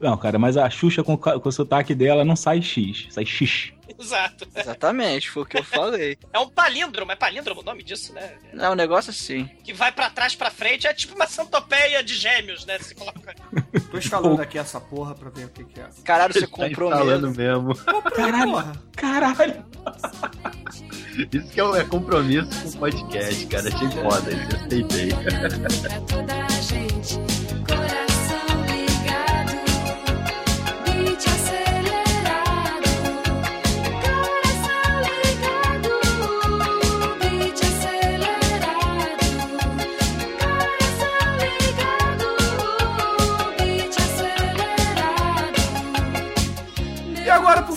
Não, 0.00 0.16
cara, 0.16 0.38
mas 0.38 0.56
a 0.56 0.68
Xuxa 0.68 1.04
com, 1.04 1.16
com 1.16 1.48
o 1.48 1.52
sotaque 1.52 1.94
dela 1.94 2.24
não 2.24 2.36
sai 2.36 2.60
X, 2.60 3.06
sai 3.10 3.24
X. 3.24 3.72
Exato. 3.98 4.46
Exatamente, 4.54 5.30
foi 5.30 5.42
o 5.42 5.46
que 5.46 5.58
eu 5.58 5.64
falei. 5.64 6.18
É 6.32 6.38
um 6.38 6.48
palíndromo. 6.48 7.10
É 7.12 7.16
palíndromo 7.16 7.60
o 7.60 7.64
nome 7.64 7.82
disso, 7.82 8.12
né? 8.12 8.34
É 8.58 8.68
um 8.70 8.74
negócio 8.74 9.10
assim. 9.10 9.46
Que 9.64 9.72
vai 9.72 9.90
pra 9.92 10.10
trás, 10.10 10.34
pra 10.34 10.50
frente. 10.50 10.86
É 10.86 10.92
tipo 10.94 11.14
uma 11.14 11.26
centopeia 11.26 12.02
de 12.02 12.14
gêmeos, 12.14 12.64
né? 12.66 12.78
Você 12.78 12.94
coloca... 12.94 13.34
Tô 13.90 13.98
instalando 13.98 14.40
aqui 14.42 14.58
essa 14.58 14.80
porra 14.80 15.14
pra 15.14 15.30
ver 15.30 15.46
o 15.46 15.48
que, 15.48 15.64
que 15.64 15.80
é. 15.80 15.88
Caralho, 16.04 16.32
você 16.34 16.40
Tá 16.42 16.46
comprou 16.48 16.90
instalando 16.90 17.30
mesmo. 17.30 17.68
mesmo. 17.68 18.02
Caralho, 18.14 18.72
caralho. 18.94 19.64
Isso 21.32 21.48
que 21.52 21.60
é, 21.60 21.64
um- 21.64 21.74
é 21.76 21.84
compromisso 21.84 22.48
com 22.62 22.68
o 22.68 22.78
podcast, 22.78 23.46
cara. 23.46 23.68
Achei 23.68 23.88
foda, 23.90 24.30
isso, 24.30 24.56
aceitei. 24.56 25.08
Pra 25.80 26.00
toda 26.02 26.34
a 26.44 26.48
gente, 26.60 26.87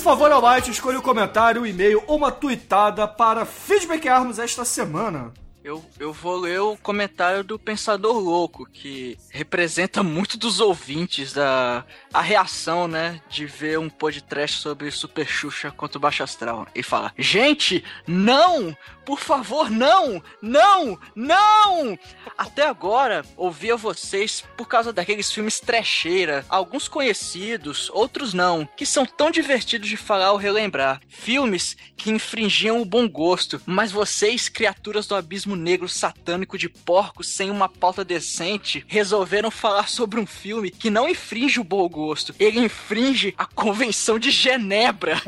favor, 0.01 0.31
Almighty, 0.31 0.71
escolha 0.71 0.97
o 0.97 1.01
comentário, 1.01 1.61
o 1.61 1.67
e-mail 1.67 2.03
ou 2.07 2.17
uma 2.17 2.31
tuitada 2.31 3.07
para 3.07 3.45
feedbackarmos 3.45 4.39
esta 4.39 4.65
semana. 4.65 5.31
Eu, 5.63 5.83
eu 5.99 6.11
vou 6.11 6.37
ler 6.37 6.59
o 6.59 6.75
comentário 6.75 7.43
do 7.43 7.59
Pensador 7.59 8.17
Louco, 8.17 8.65
que 8.65 9.15
representa 9.29 10.01
muito 10.01 10.35
dos 10.35 10.59
ouvintes 10.59 11.33
da 11.33 11.85
a 12.11 12.21
reação, 12.21 12.87
né, 12.87 13.21
de 13.29 13.45
ver 13.45 13.77
um 13.77 13.89
podcast 13.89 14.57
sobre 14.57 14.89
Super 14.89 15.27
Xuxa 15.27 15.69
contra 15.71 15.99
o 15.99 16.01
Baixo 16.01 16.23
Astral. 16.23 16.67
E 16.73 16.81
fala: 16.81 17.13
Gente, 17.17 17.83
não! 18.07 18.75
Por 19.05 19.19
favor, 19.19 19.69
não! 19.69 20.21
Não! 20.41 20.99
Não! 21.15 21.97
Até 22.37 22.65
agora, 22.67 23.25
ouvia 23.35 23.75
vocês 23.75 24.43
por 24.55 24.67
causa 24.67 24.93
daqueles 24.93 25.31
filmes 25.31 25.59
trecheira, 25.59 26.45
alguns 26.47 26.87
conhecidos, 26.87 27.89
outros 27.93 28.33
não, 28.33 28.67
que 28.77 28.85
são 28.85 29.05
tão 29.05 29.31
divertidos 29.31 29.89
de 29.89 29.97
falar 29.97 30.31
ou 30.31 30.37
relembrar. 30.37 31.01
Filmes 31.07 31.75
que 31.97 32.11
infringiam 32.11 32.81
o 32.81 32.85
bom 32.85 33.07
gosto, 33.07 33.61
mas 33.65 33.91
vocês, 33.91 34.49
criaturas 34.49 35.07
do 35.07 35.15
abismo 35.15 35.50
negro 35.55 35.87
satânico 35.87 36.57
de 36.57 36.69
porcos 36.69 37.27
sem 37.27 37.49
uma 37.49 37.69
pauta 37.69 38.03
decente, 38.03 38.83
resolveram 38.87 39.51
falar 39.51 39.89
sobre 39.89 40.19
um 40.19 40.25
filme 40.25 40.71
que 40.71 40.89
não 40.89 41.07
infringe 41.07 41.59
o 41.59 41.63
bom 41.63 41.87
gosto, 41.87 42.33
ele 42.39 42.59
infringe 42.59 43.33
a 43.37 43.45
Convenção 43.45 44.17
de 44.17 44.31
Genebra. 44.31 45.21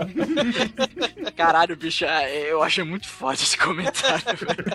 Caralho, 1.36 1.76
bicho, 1.76 2.06
ah, 2.06 2.30
eu 2.30 2.62
achei 2.64 2.84
muito 2.84 3.08
foda 3.08 3.36
esse 3.36 3.58
comentário. 3.58 4.24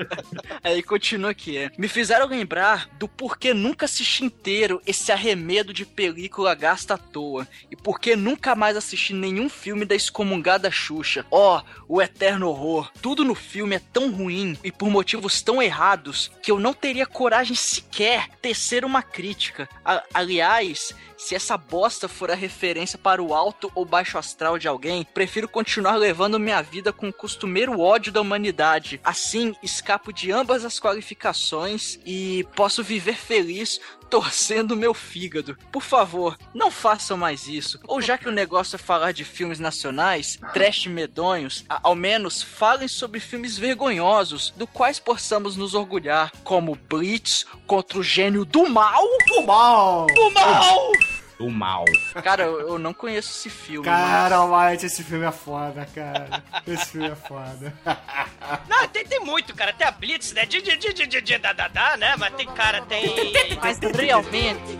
Aí 0.62 0.82
continua 0.82 1.30
aqui, 1.30 1.56
é. 1.56 1.70
Me 1.78 1.88
fizeram 1.88 2.26
lembrar 2.26 2.88
do 2.98 3.08
porquê 3.08 3.54
nunca 3.54 3.84
assisti 3.84 4.24
inteiro 4.24 4.80
esse 4.86 5.12
arremedo 5.12 5.72
de 5.72 5.84
película 5.84 6.54
gasta 6.54 6.94
à 6.94 6.98
toa. 6.98 7.46
E 7.70 7.76
porquê 7.76 8.16
nunca 8.16 8.54
mais 8.54 8.76
assisti 8.76 9.12
nenhum 9.12 9.48
filme 9.48 9.84
da 9.84 9.94
excomungada 9.94 10.70
Xuxa. 10.70 11.24
Ó, 11.30 11.62
o 11.88 12.00
eterno 12.02 12.48
horror. 12.48 12.90
Tudo 13.00 13.24
no 13.24 13.34
filme 13.34 13.76
é 13.76 13.80
tão 13.92 14.10
ruim 14.10 14.56
e 14.62 14.70
por 14.70 14.90
motivos 14.90 15.37
tão 15.42 15.62
errados 15.62 16.30
que 16.42 16.50
eu 16.50 16.58
não 16.58 16.72
teria 16.72 17.06
coragem 17.06 17.54
sequer 17.56 18.28
tecer 18.42 18.84
uma 18.84 19.02
crítica. 19.02 19.68
A- 19.84 20.02
aliás, 20.12 20.94
se 21.16 21.34
essa 21.34 21.56
bosta 21.56 22.06
for 22.08 22.30
a 22.30 22.34
referência 22.34 22.96
para 22.98 23.22
o 23.22 23.34
alto 23.34 23.70
ou 23.74 23.84
baixo 23.84 24.16
astral 24.18 24.56
de 24.58 24.68
alguém, 24.68 25.04
prefiro 25.14 25.48
continuar 25.48 25.96
levando 25.96 26.38
minha 26.38 26.62
vida 26.62 26.92
com 26.92 27.08
o 27.08 27.12
costumeiro 27.12 27.80
ódio 27.80 28.12
da 28.12 28.20
humanidade. 28.20 29.00
Assim, 29.02 29.54
escapo 29.62 30.12
de 30.12 30.30
ambas 30.30 30.64
as 30.64 30.78
qualificações 30.78 31.98
e 32.06 32.46
posso 32.54 32.82
viver 32.84 33.16
feliz 33.16 33.80
torcendo 34.08 34.76
meu 34.76 34.94
fígado. 34.94 35.56
Por 35.70 35.82
favor, 35.82 36.36
não 36.54 36.70
façam 36.70 37.16
mais 37.16 37.46
isso. 37.46 37.78
Ou 37.86 38.00
já 38.00 38.16
que 38.18 38.28
o 38.28 38.32
negócio 38.32 38.76
é 38.76 38.78
falar 38.78 39.12
de 39.12 39.24
filmes 39.24 39.58
nacionais, 39.58 40.38
trash 40.52 40.86
medonhos, 40.86 41.64
ao 41.68 41.94
menos 41.94 42.42
falem 42.42 42.88
sobre 42.88 43.20
filmes 43.20 43.58
vergonhosos, 43.58 44.52
do 44.56 44.66
quais 44.66 44.98
possamos 44.98 45.56
nos 45.56 45.74
orgulhar, 45.74 46.32
como 46.44 46.78
Blitz 46.88 47.44
contra 47.66 47.98
o 47.98 48.02
gênio 48.02 48.44
do 48.44 48.68
mal. 48.68 49.04
Do 49.26 49.42
mal! 49.46 50.06
Do 50.06 50.30
mal! 50.30 50.92
Do 51.38 51.48
mal. 51.48 51.84
Cara, 52.22 52.44
eu, 52.44 52.60
eu 52.60 52.78
não 52.78 52.92
conheço 52.92 53.30
esse 53.30 53.48
filme. 53.48 53.84
Cara, 53.84 54.36
Almighty, 54.36 54.86
esse 54.86 55.04
filme 55.04 55.24
é 55.24 55.30
foda, 55.30 55.86
cara. 55.94 56.42
Esse 56.66 56.86
filme 56.86 57.08
é 57.08 57.14
foda. 57.14 57.72
Não, 58.68 58.88
tem, 58.88 59.04
tem 59.04 59.20
muito, 59.20 59.54
cara. 59.54 59.72
Tem 59.72 59.86
a 59.86 59.90
Blitz, 59.92 60.32
né? 60.32 60.44
De, 60.44 60.60
de, 60.60 60.76
de, 60.76 60.92
de, 60.92 61.06
de, 61.06 61.20
de, 61.20 61.38
da, 61.38 61.52
da, 61.52 61.68
da, 61.68 61.96
né? 61.96 62.16
Mas 62.18 62.34
tem, 62.34 62.46
cara, 62.48 62.82
tem... 62.82 63.32
Mas 63.62 63.78
realmente... 63.78 64.78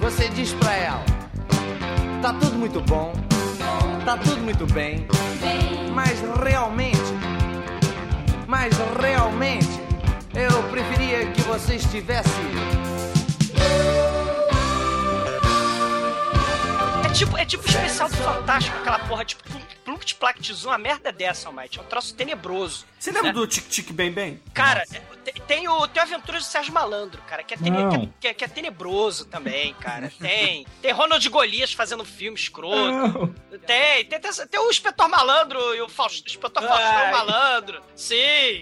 Você 0.00 0.28
diz 0.28 0.52
pra 0.54 0.74
ela: 0.74 1.04
Tá 2.22 2.32
tudo 2.32 2.56
muito 2.56 2.80
bom, 2.80 3.12
tá 4.04 4.16
tudo 4.16 4.38
muito 4.38 4.66
bem, 4.72 5.06
mas 5.92 6.20
realmente, 6.42 6.98
mas 8.46 8.72
realmente, 9.00 9.68
eu 10.34 10.62
preferia 10.70 11.26
que 11.32 11.42
você 11.42 11.76
estivesse. 11.76 12.30
Tipo, 17.18 17.36
é 17.36 17.44
tipo 17.44 17.64
o 17.64 17.66
especial 17.68 18.08
do 18.08 18.16
Fantástico, 18.16 18.76
aquela 18.78 18.98
porra, 19.00 19.24
tipo, 19.24 19.42
Plunct 19.84 20.14
Plactizum, 20.16 20.68
uma 20.68 20.78
merda 20.78 21.10
dessa, 21.10 21.48
Almighty. 21.48 21.78
É 21.78 21.82
um 21.82 21.84
troço 21.86 22.14
tenebroso. 22.14 22.84
Você 22.98 23.10
lembra 23.10 23.32
do 23.32 23.46
Tic 23.46 23.66
Tic 23.68 23.90
Bem 23.92 24.12
Bem? 24.12 24.42
Cara, 24.52 24.84
te- 24.84 25.00
tem 25.46 25.66
o 25.68 25.86
tem 25.88 26.02
o 26.02 26.04
Aventuras 26.04 26.42
do 26.44 26.50
Sérgio 26.50 26.72
Malandro, 26.74 27.22
cara, 27.22 27.42
que 27.42 27.54
é, 27.54 27.56
tene- 27.56 27.88
que 27.88 27.96
é- 27.96 28.08
que 28.20 28.28
é- 28.28 28.34
que 28.34 28.44
é 28.44 28.48
tenebroso 28.48 29.24
também, 29.26 29.72
cara. 29.74 30.12
Tem. 30.20 30.66
Tem 30.82 30.92
Ronald 30.92 31.26
Golias 31.30 31.72
fazendo 31.72 32.04
filme 32.04 32.36
escroto. 32.38 33.34
Tem, 33.66 34.04
tem, 34.04 34.20
tem, 34.20 34.30
tem 34.46 34.60
o 34.60 34.68
Inspetor 34.70 35.08
Malandro 35.08 35.74
e 35.74 35.80
o 35.80 35.88
Faust, 35.88 36.22
Inspetor 36.26 36.62
Faustão. 36.62 37.10
Malandro. 37.10 37.82
Sim, 37.96 38.16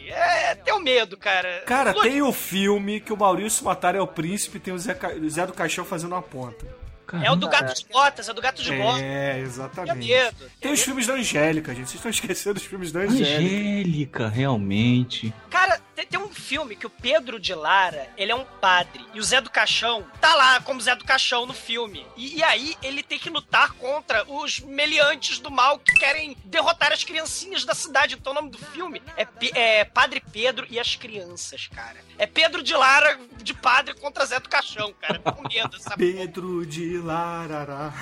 é, 0.08 0.54
tenho 0.54 0.80
medo, 0.80 1.16
cara. 1.16 1.62
Cara, 1.66 1.92
tem 1.94 2.22
o 2.22 2.32
filme 2.32 3.00
que 3.00 3.12
o 3.12 3.16
Maurício 3.16 3.64
Matar 3.64 3.94
é 3.94 4.00
o 4.00 4.06
príncipe 4.06 4.58
e 4.58 4.60
tem 4.60 4.72
o 4.74 4.78
Zé, 4.78 4.94
Ca- 4.94 5.12
o 5.14 5.28
Zé 5.28 5.46
do 5.46 5.52
Caixão 5.52 5.84
fazendo 5.84 6.12
uma 6.12 6.22
ponta. 6.22 6.75
É 7.22 7.30
o 7.30 7.36
do 7.36 7.48
Gato 7.48 7.74
de 7.74 7.86
Botas, 7.90 8.28
é 8.28 8.32
do 8.32 8.40
Gato 8.40 8.62
de 8.62 8.72
Botas. 8.72 9.02
É, 9.02 9.38
exatamente. 9.40 10.08
Medo. 10.08 10.50
Tem 10.60 10.72
os 10.72 10.80
filmes 10.80 11.06
da 11.06 11.14
Angélica, 11.14 11.74
gente. 11.74 11.88
Vocês 11.88 11.94
estão 11.96 12.10
esquecendo 12.10 12.58
os 12.58 12.64
filmes 12.64 12.90
da 12.90 13.00
Angélica. 13.00 13.36
Angélica, 13.38 14.28
realmente. 14.28 15.32
Cara, 15.50 15.80
tem, 15.96 16.06
tem 16.06 16.20
um 16.20 16.28
filme 16.32 16.76
que 16.76 16.86
o 16.86 16.90
Pedro 16.90 17.40
de 17.40 17.54
Lara, 17.54 18.08
ele 18.16 18.30
é 18.30 18.34
um 18.34 18.44
padre. 18.44 19.04
E 19.14 19.18
o 19.18 19.22
Zé 19.24 19.40
do 19.40 19.50
Caixão 19.50 20.06
tá 20.20 20.34
lá 20.36 20.60
como 20.60 20.80
Zé 20.80 20.94
do 20.94 21.04
Caixão 21.04 21.46
no 21.46 21.52
filme. 21.54 22.06
E, 22.16 22.36
e 22.38 22.42
aí 22.44 22.76
ele 22.82 23.02
tem 23.02 23.18
que 23.18 23.30
lutar 23.30 23.72
contra 23.72 24.24
os 24.30 24.60
meliantes 24.60 25.38
do 25.38 25.50
mal 25.50 25.78
que 25.78 25.92
querem 25.94 26.36
derrotar 26.44 26.92
as 26.92 27.02
criancinhas 27.02 27.64
da 27.64 27.74
cidade. 27.74 28.14
Então 28.14 28.32
o 28.32 28.34
nome 28.34 28.50
do 28.50 28.58
filme 28.58 29.02
é, 29.16 29.26
é 29.54 29.84
Padre 29.84 30.22
Pedro 30.32 30.66
e 30.70 30.78
as 30.78 30.94
Crianças, 30.94 31.66
cara. 31.74 31.96
É 32.18 32.26
Pedro 32.26 32.62
de 32.62 32.74
Lara 32.74 33.18
de 33.42 33.52
padre 33.54 33.94
contra 33.94 34.24
Zé 34.26 34.38
do 34.40 34.48
Caixão, 34.48 34.92
cara. 35.00 35.18
Tô 35.18 35.32
com 35.32 35.42
medo 35.48 35.68
dessa 35.70 35.96
Pedro 35.96 36.64
de 36.66 36.98
Larará. 36.98 37.92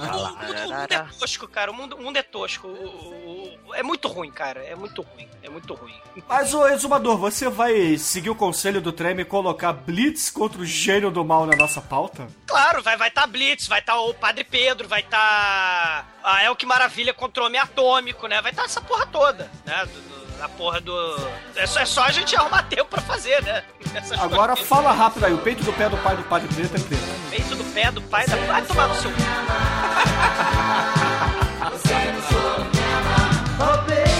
O 0.00 0.40
mundo, 0.42 0.64
o 0.66 0.72
mundo 0.74 0.92
é 0.92 0.98
tosco, 1.18 1.48
cara. 1.48 1.70
O 1.70 1.74
mundo, 1.74 1.96
o 1.96 2.02
mundo 2.02 2.16
é 2.16 2.22
tosco. 2.22 2.68
O- 2.68 2.70
o- 2.70 3.58
o- 3.68 3.74
é 3.74 3.82
muito 3.82 4.08
ruim, 4.08 4.30
cara. 4.30 4.62
É 4.64 4.74
muito 4.74 5.02
ruim. 5.02 5.28
É 5.42 5.48
muito 5.48 5.74
ruim. 5.74 5.94
Mas, 6.28 6.49
ô 6.54 6.66
Exumador, 6.68 7.16
você 7.16 7.48
vai 7.48 7.96
seguir 7.98 8.30
o 8.30 8.34
conselho 8.34 8.80
do 8.80 8.92
Treme 8.92 9.22
e 9.22 9.24
colocar 9.24 9.72
Blitz 9.72 10.30
contra 10.30 10.60
o 10.60 10.66
gênio 10.66 11.10
do 11.10 11.24
mal 11.24 11.46
na 11.46 11.56
nossa 11.56 11.80
pauta? 11.80 12.28
Claro, 12.46 12.82
vai 12.82 12.96
vai 12.96 13.10
tá 13.10 13.26
Blitz, 13.26 13.66
vai 13.68 13.80
estar 13.80 13.98
o 14.00 14.14
Padre 14.14 14.44
Pedro, 14.44 14.88
vai 14.88 15.00
estar 15.00 16.06
a 16.22 16.44
El 16.44 16.56
que 16.56 16.66
Maravilha 16.66 17.12
contra 17.14 17.42
o 17.42 17.46
Homem 17.46 17.60
Atômico, 17.60 18.26
né? 18.26 18.40
Vai 18.42 18.50
estar 18.52 18.64
essa 18.64 18.80
porra 18.80 19.06
toda, 19.06 19.50
né? 19.66 19.84
Do- 19.86 20.00
do- 20.00 20.20
a 20.42 20.48
porra 20.48 20.80
do. 20.80 20.94
É 21.54 21.66
só, 21.66 21.80
é 21.80 21.84
só 21.84 22.02
a 22.04 22.10
gente 22.10 22.34
arrumar 22.34 22.62
tempo 22.62 22.86
pra 22.86 23.02
fazer, 23.02 23.42
né? 23.42 23.62
Essas 23.94 24.18
Agora 24.18 24.52
coisas. 24.54 24.66
fala 24.68 24.90
rápido 24.92 25.26
aí, 25.26 25.34
o 25.34 25.38
peito 25.38 25.62
do 25.62 25.72
pé 25.74 25.86
do 25.90 25.98
pai 25.98 26.16
do 26.16 26.22
Padre 26.22 26.48
Preto 26.54 26.76
é 26.76 26.80
preto. 26.80 27.02
Peito 27.28 27.54
do 27.56 27.64
pé 27.74 27.90
do 27.92 28.00
pai 28.02 28.26
da. 28.26 28.36
Vai 28.36 28.62
tomar 28.62 28.88
no 28.88 28.94
seu. 28.94 29.10
Tedump.com 29.10 30.80
Sou 32.30 34.19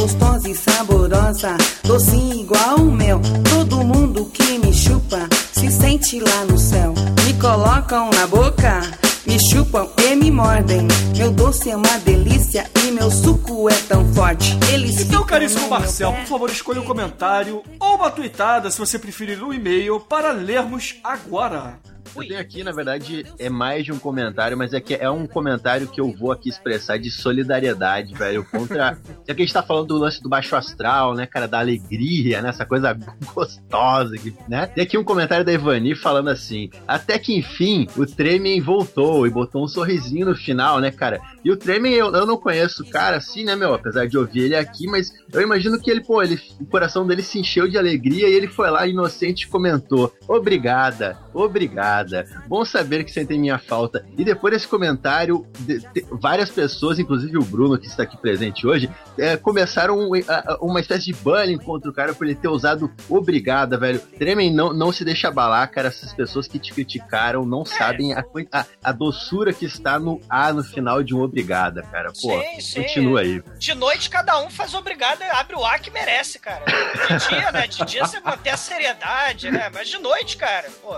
gostosa 0.00 0.48
e 0.48 0.54
saborosa, 0.54 1.56
docinho 1.84 2.40
igual 2.40 2.76
o 2.76 2.90
mel. 2.90 3.20
Todo 3.48 3.84
mundo 3.84 4.24
que 4.32 4.58
me 4.58 4.72
chupa 4.72 5.28
se 5.52 5.70
sente 5.70 6.18
lá 6.20 6.44
no 6.46 6.56
céu. 6.56 6.94
Me 7.26 7.34
colocam 7.34 8.08
na 8.10 8.26
boca, 8.26 8.80
me 9.30 9.38
chupam 9.38 9.88
e 9.96 10.16
me 10.16 10.28
mordem. 10.28 10.88
Meu 11.16 11.30
doce 11.30 11.70
é 11.70 11.76
uma 11.76 11.98
delícia 11.98 12.68
e 12.84 12.90
meu 12.90 13.08
suco 13.12 13.68
é 13.68 13.74
tão 13.88 14.12
forte. 14.12 14.58
Eles 14.72 14.98
Então, 15.02 15.24
caríssimo 15.24 15.68
Marcel, 15.68 16.12
por 16.12 16.26
favor, 16.26 16.50
escolha 16.50 16.80
um 16.80 16.84
comentário 16.84 17.62
ou 17.78 17.94
uma 17.94 18.10
tweetada, 18.10 18.68
se 18.72 18.78
você 18.78 18.98
preferir, 18.98 19.40
um 19.40 19.54
e-mail, 19.54 20.00
para 20.00 20.32
lermos 20.32 20.96
agora. 21.04 21.78
Eu 22.14 22.26
tenho 22.26 22.40
aqui, 22.40 22.64
na 22.64 22.72
verdade, 22.72 23.24
é 23.38 23.48
mais 23.48 23.84
de 23.84 23.92
um 23.92 23.98
comentário, 23.98 24.56
mas 24.56 24.72
é 24.72 24.80
que 24.80 24.94
é 24.94 25.10
um 25.10 25.26
comentário 25.26 25.86
que 25.86 26.00
eu 26.00 26.10
vou 26.12 26.32
aqui 26.32 26.48
expressar 26.48 26.98
de 26.98 27.10
solidariedade, 27.10 28.14
velho, 28.14 28.44
contra. 28.44 28.98
Já 29.26 29.34
que 29.34 29.42
a 29.42 29.44
gente 29.44 29.52
tá 29.52 29.62
falando 29.62 29.88
do 29.88 29.98
lance 29.98 30.22
do 30.22 30.28
baixo 30.28 30.56
astral, 30.56 31.14
né, 31.14 31.26
cara, 31.26 31.46
da 31.46 31.58
alegria, 31.58 32.42
né, 32.42 32.48
essa 32.48 32.66
coisa 32.66 32.96
gostosa, 33.34 34.14
né? 34.48 34.66
Tem 34.66 34.84
aqui 34.84 34.98
um 34.98 35.04
comentário 35.04 35.44
da 35.44 35.52
Ivani 35.52 35.94
falando 35.94 36.28
assim: 36.28 36.70
até 36.86 37.18
que 37.18 37.36
enfim 37.36 37.86
o 37.96 38.06
Tremen 38.06 38.60
voltou 38.60 39.26
e 39.26 39.30
botou 39.30 39.64
um 39.64 39.68
sorrisinho 39.68 40.26
no 40.26 40.34
final, 40.34 40.80
né, 40.80 40.90
cara? 40.90 41.20
E 41.44 41.50
o 41.50 41.56
Tremen 41.56 41.92
eu, 41.94 42.12
eu 42.12 42.26
não 42.26 42.36
conheço 42.36 42.82
o 42.82 42.90
cara 42.90 43.16
assim, 43.16 43.44
né, 43.44 43.54
meu? 43.54 43.74
Apesar 43.74 44.06
de 44.06 44.18
ouvir 44.18 44.44
ele 44.44 44.56
aqui, 44.56 44.86
mas 44.86 45.12
eu 45.32 45.40
imagino 45.40 45.80
que 45.80 45.90
ele, 45.90 46.00
pô, 46.00 46.22
ele, 46.22 46.40
o 46.60 46.66
coração 46.66 47.06
dele 47.06 47.22
se 47.22 47.38
encheu 47.38 47.68
de 47.68 47.78
alegria 47.78 48.28
e 48.28 48.34
ele 48.34 48.48
foi 48.48 48.70
lá 48.70 48.86
inocente 48.86 49.42
e 49.42 49.48
comentou: 49.48 50.12
Obrigada, 50.26 51.18
obrigada. 51.32 51.99
Bom 52.46 52.64
saber 52.64 53.04
que 53.04 53.12
sentem 53.12 53.38
minha 53.38 53.58
falta. 53.58 54.04
E 54.16 54.24
depois 54.24 54.52
desse 54.54 54.68
comentário, 54.68 55.46
de- 55.60 55.78
de- 55.78 56.06
várias 56.10 56.50
pessoas, 56.50 56.98
inclusive 56.98 57.36
o 57.38 57.42
Bruno, 57.44 57.78
que 57.78 57.86
está 57.86 58.02
aqui 58.04 58.16
presente 58.16 58.66
hoje, 58.66 58.90
é, 59.18 59.36
começaram 59.36 59.98
um- 59.98 60.14
a- 60.28 60.52
a- 60.54 60.58
uma 60.60 60.80
espécie 60.80 61.06
de 61.06 61.14
bullying 61.14 61.58
contra 61.58 61.90
o 61.90 61.94
cara 61.94 62.14
por 62.14 62.26
ele 62.26 62.34
ter 62.34 62.48
usado 62.48 62.90
obrigada, 63.08 63.76
velho. 63.78 64.00
Tremen, 64.18 64.52
não, 64.52 64.72
não 64.72 64.92
se 64.92 65.04
deixa 65.04 65.28
abalar, 65.28 65.70
cara. 65.70 65.88
Essas 65.88 66.12
pessoas 66.12 66.46
que 66.46 66.58
te 66.58 66.72
criticaram 66.72 67.44
não 67.44 67.64
sabem 67.64 68.12
a, 68.14 68.24
a, 68.52 68.64
a 68.84 68.92
doçura 68.92 69.52
que 69.52 69.64
está 69.64 69.98
no 69.98 70.20
A 70.28 70.52
no 70.52 70.62
final 70.62 71.02
de 71.02 71.14
um 71.14 71.20
obrigada, 71.20 71.82
cara. 71.82 72.10
Pô, 72.12 72.40
Sim, 72.40 72.60
sim. 72.60 72.82
continua 72.82 73.20
aí. 73.20 73.42
De 73.58 73.74
noite, 73.74 74.08
cada 74.10 74.40
um 74.40 74.50
faz 74.50 74.74
obrigado 74.74 75.20
e 75.22 75.24
abre 75.24 75.56
o 75.56 75.64
ar 75.64 75.80
que 75.80 75.90
merece, 75.90 76.38
cara. 76.38 76.64
De 76.64 77.28
dia, 77.28 77.52
né? 77.52 77.66
De 77.66 77.84
dia 77.84 78.06
você 78.06 78.20
mantém 78.20 78.52
a 78.52 78.56
seriedade, 78.56 79.50
né? 79.50 79.70
Mas 79.72 79.88
de 79.88 79.98
noite, 79.98 80.36
cara, 80.36 80.68
pô. 80.82 80.96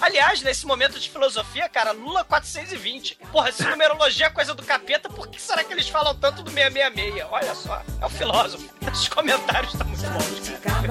Aliás, 0.00 0.42
nesse 0.42 0.66
momento 0.66 0.98
de 0.98 1.08
filosofia, 1.08 1.68
cara, 1.68 1.92
Lula 1.92 2.24
420. 2.24 3.18
Porra, 3.32 3.52
se 3.52 3.64
numerologia 3.64 4.26
é 4.26 4.30
coisa 4.30 4.54
do 4.54 4.62
capeta, 4.62 5.08
por 5.08 5.28
que 5.28 5.40
será 5.40 5.64
que 5.64 5.72
eles 5.72 5.88
falam 5.88 6.14
tanto 6.14 6.42
do 6.42 6.50
666? 6.50 7.26
Olha 7.30 7.54
só, 7.54 7.82
é 8.00 8.06
o 8.06 8.10
filósofo. 8.10 8.68
Os 8.92 9.08
comentários 9.08 9.72
estão 9.72 9.86
muito 9.86 10.02
bons, 10.10 10.52
cara. 10.60 10.88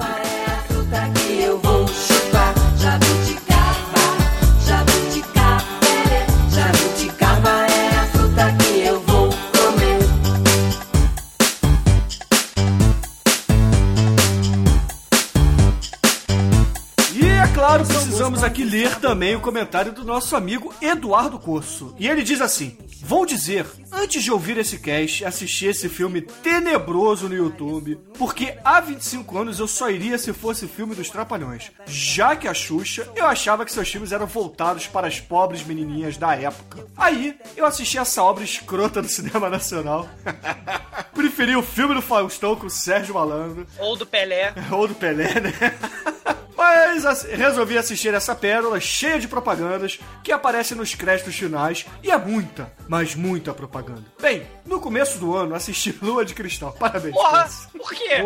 Aqui 18.44 18.62
ler 18.62 18.96
também 19.00 19.34
o 19.34 19.40
comentário 19.40 19.92
do 19.92 20.04
nosso 20.04 20.36
amigo 20.36 20.72
Eduardo 20.80 21.38
Corso. 21.38 21.94
E 21.98 22.08
ele 22.08 22.22
diz 22.22 22.40
assim: 22.40 22.76
Vou 23.00 23.24
dizer, 23.26 23.66
antes 23.92 24.22
de 24.22 24.30
ouvir 24.30 24.58
esse 24.58 24.78
cast, 24.78 25.24
assistir 25.24 25.66
esse 25.66 25.88
filme 25.88 26.20
tenebroso 26.20 27.28
no 27.28 27.34
YouTube, 27.34 27.98
porque 28.18 28.56
há 28.64 28.80
25 28.80 29.38
anos 29.38 29.58
eu 29.58 29.66
só 29.66 29.90
iria 29.90 30.18
se 30.18 30.32
fosse 30.32 30.66
filme 30.66 30.94
dos 30.94 31.10
Trapalhões. 31.10 31.70
Já 31.86 32.34
que 32.36 32.48
a 32.48 32.54
Xuxa, 32.54 33.06
eu 33.14 33.26
achava 33.26 33.64
que 33.64 33.72
seus 33.72 33.88
filmes 33.88 34.12
eram 34.12 34.26
voltados 34.26 34.86
para 34.86 35.06
as 35.06 35.20
pobres 35.20 35.64
menininhas 35.64 36.16
da 36.16 36.34
época. 36.34 36.86
Aí, 36.96 37.36
eu 37.56 37.66
assisti 37.66 37.98
essa 37.98 38.22
obra 38.22 38.44
escrota 38.44 39.02
do 39.02 39.08
cinema 39.08 39.50
nacional. 39.50 40.08
Preferi 41.14 41.56
o 41.56 41.62
filme 41.62 41.94
do 41.94 42.02
Faustão 42.02 42.56
com 42.56 42.66
o 42.66 42.70
Sérgio 42.70 43.14
Malandro. 43.14 43.66
Ou 43.78 43.96
do 43.96 44.06
Pelé. 44.06 44.54
Ou 44.70 44.88
do 44.88 44.94
Pelé, 44.94 45.40
né? 45.40 45.52
Mas 46.56 47.24
resolvi 47.24 47.76
assistir 47.76 48.14
essa 48.14 48.33
pérola 48.34 48.80
cheia 48.80 49.18
de 49.18 49.28
propagandas 49.28 49.98
que 50.22 50.32
aparece 50.32 50.74
nos 50.74 50.94
créditos 50.94 51.34
finais 51.34 51.86
e 52.02 52.10
é 52.10 52.18
muita, 52.18 52.72
mas 52.88 53.14
muita 53.14 53.52
propaganda. 53.52 54.04
Bem, 54.20 54.46
no 54.66 54.80
começo 54.80 55.18
do 55.18 55.34
ano 55.36 55.54
assisti 55.54 55.96
Lua 56.02 56.24
de 56.24 56.34
Cristal. 56.34 56.72
Parabéns. 56.72 57.14
Porra, 57.14 57.48
por 57.72 57.92
quê? 57.92 58.22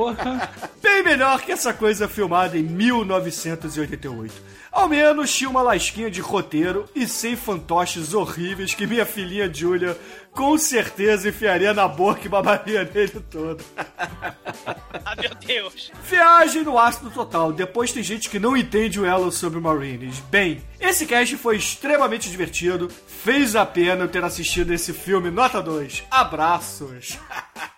Bem 0.83 1.03
melhor 1.03 1.41
que 1.43 1.53
essa 1.53 1.73
coisa 1.73 2.09
filmada 2.09 2.57
em 2.57 2.63
1988. 2.63 4.59
Ao 4.71 4.89
menos 4.89 5.35
tinha 5.35 5.51
uma 5.51 5.63
lasquinha 5.63 6.11
de 6.11 6.21
roteiro 6.21 6.85
e 6.95 7.07
sem 7.07 7.37
fantoches 7.37 8.15
horríveis 8.15 8.75
que 8.75 8.87
minha 8.87 9.07
filhinha 9.07 9.53
Julia 9.53 9.99
com 10.33 10.57
certeza 10.57 11.29
enfiaria 11.31 11.75
na 11.75 11.89
boca 11.89 12.21
e 12.25 12.29
babaria 12.29 12.85
nele 12.85 13.21
todo. 13.29 13.65
Ah, 13.77 15.17
meu 15.21 15.35
Deus. 15.35 15.91
Viagem 16.05 16.63
no 16.63 16.79
ácido 16.79 17.11
total. 17.11 17.53
Depois 17.53 17.93
tem 17.93 18.03
gente 18.03 18.29
que 18.31 18.39
não 18.39 18.57
entende 18.57 19.01
o 19.01 19.07
elo 19.07 19.33
sobre 19.33 19.59
Marines. 19.59 20.21
Bem, 20.31 20.63
esse 20.79 21.07
cast 21.07 21.37
foi 21.37 21.57
extremamente 21.57 22.31
divertido. 22.31 22.89
Fez 23.07 23.57
a 23.57 23.67
pena 23.67 24.05
eu 24.05 24.09
ter 24.09 24.23
assistido 24.23 24.73
esse 24.73 24.93
filme. 24.93 25.31
Nota 25.31 25.61
2. 25.61 26.05
Abraços. 26.11 27.19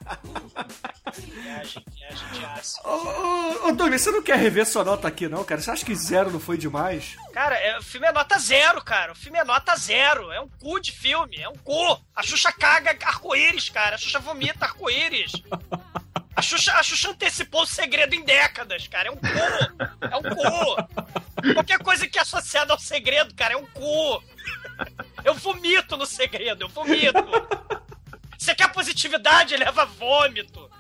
Viagem, 1.17 1.85
viagem 1.93 2.29
de 2.33 2.45
aço. 2.45 2.81
Ô, 2.85 2.91
ô, 2.91 3.69
ô, 3.69 3.73
Douglas, 3.73 4.01
você 4.01 4.11
não 4.11 4.23
quer 4.23 4.37
rever 4.39 4.67
sua 4.67 4.85
nota 4.85 5.09
aqui, 5.09 5.29
não, 5.29 5.45
cara? 5.45 5.61
Você 5.61 5.71
acha 5.71 5.85
que 5.85 5.95
zero 5.95 6.31
não 6.31 6.41
foi 6.41 6.57
demais? 6.57 7.17
Cara, 7.33 7.57
é, 7.57 7.79
o 7.79 7.83
filme 7.83 8.07
é 8.07 8.13
nota 8.13 8.39
zero, 8.39 8.83
cara. 8.83 9.13
O 9.13 9.17
filme 9.17 9.39
é 9.39 9.45
nota 9.45 9.77
zero. 9.77 10.31
É 10.33 10.41
um 10.41 10.49
cu 10.49 10.81
de 10.81 10.93
filme. 10.93 11.37
É 11.39 11.49
um 11.49 11.57
cu. 11.57 12.01
A 12.15 12.23
Xuxa 12.23 12.53
caga 12.53 12.97
arco-íris, 13.05 13.69
cara. 13.69 13.97
A 13.97 13.99
Xuxa 13.99 14.19
vomita 14.19 14.65
arco-íris. 14.65 15.33
A 16.35 16.43
Xuxa, 16.43 16.73
a 16.73 16.83
Xuxa 16.83 17.11
antecipou 17.11 17.63
o 17.63 17.67
segredo 17.67 18.15
em 18.15 18.25
décadas, 18.25 18.87
cara. 18.89 19.09
É 19.09 19.11
um 19.11 19.17
cu. 19.17 19.27
É 20.01 20.17
um 20.17 20.23
cu. 20.23 21.53
Qualquer 21.55 21.79
coisa 21.79 22.07
que 22.07 22.19
é 22.19 22.23
associada 22.23 22.73
ao 22.73 22.79
segredo, 22.79 23.35
cara, 23.35 23.55
é 23.55 23.57
um 23.57 23.67
cu. 23.67 24.23
Eu 25.25 25.35
vomito 25.35 25.97
no 25.97 26.07
segredo, 26.07 26.63
eu 26.63 26.69
vomito. 26.69 27.80
Você 28.41 28.55
quer 28.55 28.73
positividade? 28.73 29.55
Leva 29.55 29.85
vômito. 29.85 30.71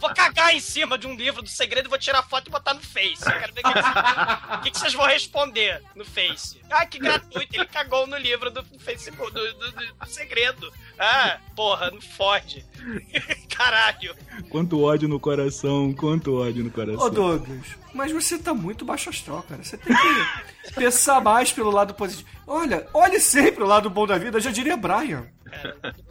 Vou 0.00 0.14
cagar 0.14 0.54
em 0.54 0.60
cima 0.60 0.96
de 0.96 1.06
um 1.06 1.14
livro 1.14 1.42
do 1.42 1.48
segredo, 1.50 1.90
vou 1.90 1.98
tirar 1.98 2.22
foto 2.22 2.48
e 2.48 2.50
botar 2.50 2.72
no 2.72 2.80
Face. 2.80 3.22
Eu 3.26 3.38
quero 3.40 3.52
ver 3.52 3.60
o 3.60 3.64
que, 3.64 3.72
que, 3.74 3.82
vocês- 3.82 4.54
o 4.56 4.60
que 4.62 4.70
que 4.70 4.78
vocês 4.78 4.94
vão 4.94 5.06
responder 5.06 5.82
no 5.94 6.02
Face. 6.04 6.58
Ah, 6.70 6.86
que 6.86 6.98
gratuito, 6.98 7.54
ele 7.54 7.66
cagou 7.66 8.06
no 8.06 8.16
livro 8.16 8.50
do 8.50 8.64
Facebook, 8.78 9.30
do, 9.32 9.52
do- 9.52 9.72
do- 9.72 9.94
do 9.94 10.06
segredo. 10.06 10.72
Ah, 10.98 11.38
porra, 11.54 11.90
não 11.90 12.00
fode. 12.00 12.64
Caralho. 13.54 14.16
Quanto 14.48 14.82
ódio 14.82 15.08
no 15.08 15.20
coração, 15.20 15.92
quanto 15.92 16.40
ódio 16.40 16.64
no 16.64 16.70
coração. 16.70 17.02
Ô, 17.04 17.10
Douglas, 17.10 17.66
mas 17.92 18.12
você 18.12 18.38
tá 18.38 18.54
muito 18.54 18.84
baixo 18.86 19.10
astral, 19.10 19.42
cara. 19.46 19.62
Você 19.62 19.76
tem 19.76 19.94
que 19.94 20.72
pensar 20.74 21.20
mais 21.20 21.52
pelo 21.52 21.70
lado 21.70 21.92
positivo. 21.92 22.26
Olha, 22.46 22.88
olhe 22.94 23.20
sempre 23.20 23.62
o 23.62 23.66
lado 23.66 23.90
bom 23.90 24.06
da 24.06 24.16
vida, 24.16 24.38
eu 24.38 24.42
já 24.42 24.50
diria 24.50 24.76
Brian. 24.76 25.26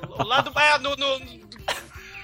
O 0.01 0.23
lado. 0.23 0.51
É, 0.59 0.77
no, 0.79 0.95
no, 0.95 1.19
no 1.19 1.49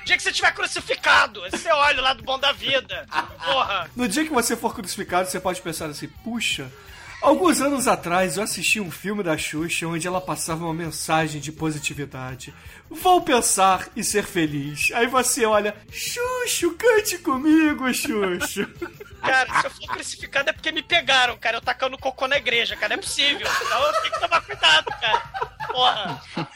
dia 0.05 0.15
que 0.15 0.23
você 0.23 0.31
tiver 0.31 0.53
crucificado, 0.53 1.41
você 1.41 1.69
olha 1.71 1.99
o 1.99 2.03
lado 2.03 2.23
bom 2.23 2.37
da 2.37 2.51
vida. 2.51 3.05
Porra. 3.43 3.89
No 3.95 4.07
dia 4.07 4.23
que 4.23 4.31
você 4.31 4.55
for 4.55 4.73
crucificado, 4.73 5.27
você 5.27 5.39
pode 5.39 5.61
pensar 5.61 5.87
assim: 5.87 6.07
puxa, 6.23 6.71
alguns 7.25 7.59
anos 7.59 7.87
atrás 7.87 8.37
eu 8.37 8.43
assisti 8.43 8.79
um 8.79 8.91
filme 8.91 9.23
da 9.23 9.35
Xuxa 9.37 9.87
onde 9.87 10.07
ela 10.07 10.21
passava 10.21 10.63
uma 10.63 10.73
mensagem 10.73 11.41
de 11.41 11.51
positividade. 11.51 12.53
Vou 12.89 13.21
pensar 13.21 13.89
e 13.95 14.03
ser 14.03 14.23
feliz. 14.23 14.91
Aí 14.93 15.07
você 15.07 15.45
olha: 15.45 15.75
Xuxo, 15.91 16.75
cante 16.75 17.17
comigo, 17.17 17.91
Xuxo. 17.93 18.67
Cara, 19.21 19.59
se 19.59 19.65
eu 19.65 19.71
for 19.71 19.87
crucificado 19.87 20.51
é 20.51 20.53
porque 20.53 20.71
me 20.71 20.83
pegaram, 20.83 21.35
cara. 21.37 21.57
Eu 21.57 21.61
tacando 21.61 21.97
cocô 21.97 22.27
na 22.27 22.37
igreja, 22.37 22.75
cara. 22.75 22.89
Não 22.89 22.99
é 22.99 23.03
possível. 23.03 23.47
Então 23.65 23.81
eu 23.81 23.93
tenho 23.93 24.13
que 24.13 24.19
tomar 24.19 24.41
cuidado, 24.41 24.85
cara. 24.85 25.19
Porra. 25.71 26.21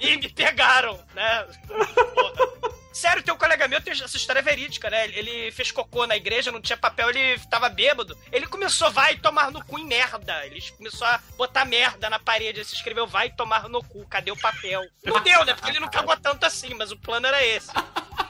Ih, 0.00 0.16
me 0.16 0.28
pegaram, 0.28 0.98
né? 1.14 1.46
Porra. 1.68 2.85
Sério, 2.96 3.22
tem 3.22 3.34
um 3.34 3.36
colega 3.36 3.68
meu, 3.68 3.78
essa 3.86 4.16
história 4.16 4.40
é 4.40 4.42
verídica, 4.42 4.88
né? 4.88 5.04
Ele- 5.08 5.52
fez 5.52 5.70
cocô 5.70 6.06
na 6.06 6.16
igreja, 6.16 6.50
não 6.50 6.62
tinha 6.62 6.78
papel, 6.78 7.10
ele 7.10 7.38
tava 7.50 7.68
bêbado. 7.68 8.16
Ele 8.32 8.46
começou, 8.46 8.90
vai 8.90 9.16
tomar 9.16 9.50
no 9.50 9.62
cu 9.62 9.78
em 9.78 9.84
merda. 9.84 10.46
Ele 10.46 10.62
começou 10.78 11.06
a 11.06 11.20
botar 11.36 11.66
merda 11.66 12.08
na 12.08 12.18
parede. 12.18 12.60
Ele 12.60 12.64
se 12.64 12.74
escreveu, 12.74 13.06
vai 13.06 13.28
tomar 13.28 13.68
no 13.68 13.84
cu, 13.84 14.06
cadê 14.08 14.30
o 14.30 14.36
papel? 14.40 14.82
Não 15.04 15.20
deu, 15.20 15.44
né? 15.44 15.52
Porque 15.52 15.70
ele 15.70 15.78
não 15.78 15.90
cagou 15.90 16.16
tanto 16.16 16.46
assim, 16.46 16.72
mas 16.72 16.90
o 16.90 16.96
plano 16.96 17.26
era 17.26 17.44
esse. 17.44 17.68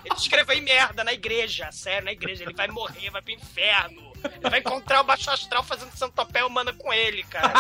Ele 0.05 0.15
escreveu 0.17 0.57
em 0.57 0.61
merda 0.63 1.05
na 1.05 1.13
igreja, 1.13 1.71
sério, 1.71 2.05
na 2.07 2.13
igreja. 2.13 2.43
Ele 2.43 2.53
vai 2.55 2.67
morrer, 2.67 3.09
vai 3.11 3.23
pro 3.23 3.33
inferno. 3.33 4.13
Ele 4.25 4.51
vai 4.51 4.59
encontrar 4.59 5.01
o 5.01 5.05
baixo 5.05 5.31
astral 5.31 5.63
fazendo 5.63 5.97
centopéia 5.97 6.45
humana 6.45 6.73
com 6.73 6.93
ele, 6.93 7.23
cara. 7.23 7.53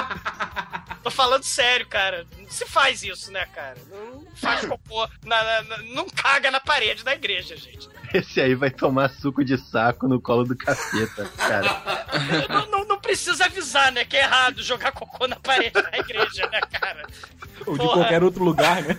Tô 1.04 1.10
falando 1.10 1.44
sério, 1.44 1.86
cara. 1.86 2.26
Se 2.48 2.64
faz 2.66 3.02
isso, 3.02 3.30
né, 3.32 3.44
cara? 3.54 3.76
Não 3.90 4.24
faz 4.34 4.64
cocô, 4.64 5.08
na- 5.24 5.42
na- 5.44 5.62
na- 5.62 5.78
não 5.94 6.06
caga 6.08 6.50
na 6.50 6.60
parede 6.60 7.02
da 7.04 7.12
igreja, 7.14 7.56
gente. 7.56 7.88
Esse 8.14 8.40
aí 8.40 8.54
vai 8.54 8.70
tomar 8.70 9.10
suco 9.10 9.44
de 9.44 9.58
saco 9.58 10.06
no 10.06 10.20
colo 10.20 10.44
do 10.44 10.56
capeta, 10.56 11.24
cara. 11.36 11.82
Não, 12.48 12.66
não, 12.70 12.84
não 12.86 13.00
precisa 13.00 13.44
avisar, 13.46 13.90
né, 13.92 14.04
que 14.04 14.16
é 14.16 14.20
errado 14.20 14.62
jogar 14.62 14.92
cocô 14.92 15.26
na 15.26 15.36
parede 15.36 15.72
da 15.82 15.90
igreja, 15.98 16.48
né, 16.50 16.60
cara? 16.70 17.04
Ou 17.66 17.72
de 17.74 17.78
Porra. 17.80 17.94
qualquer 17.94 18.22
outro 18.22 18.44
lugar, 18.44 18.82
né? 18.82 18.96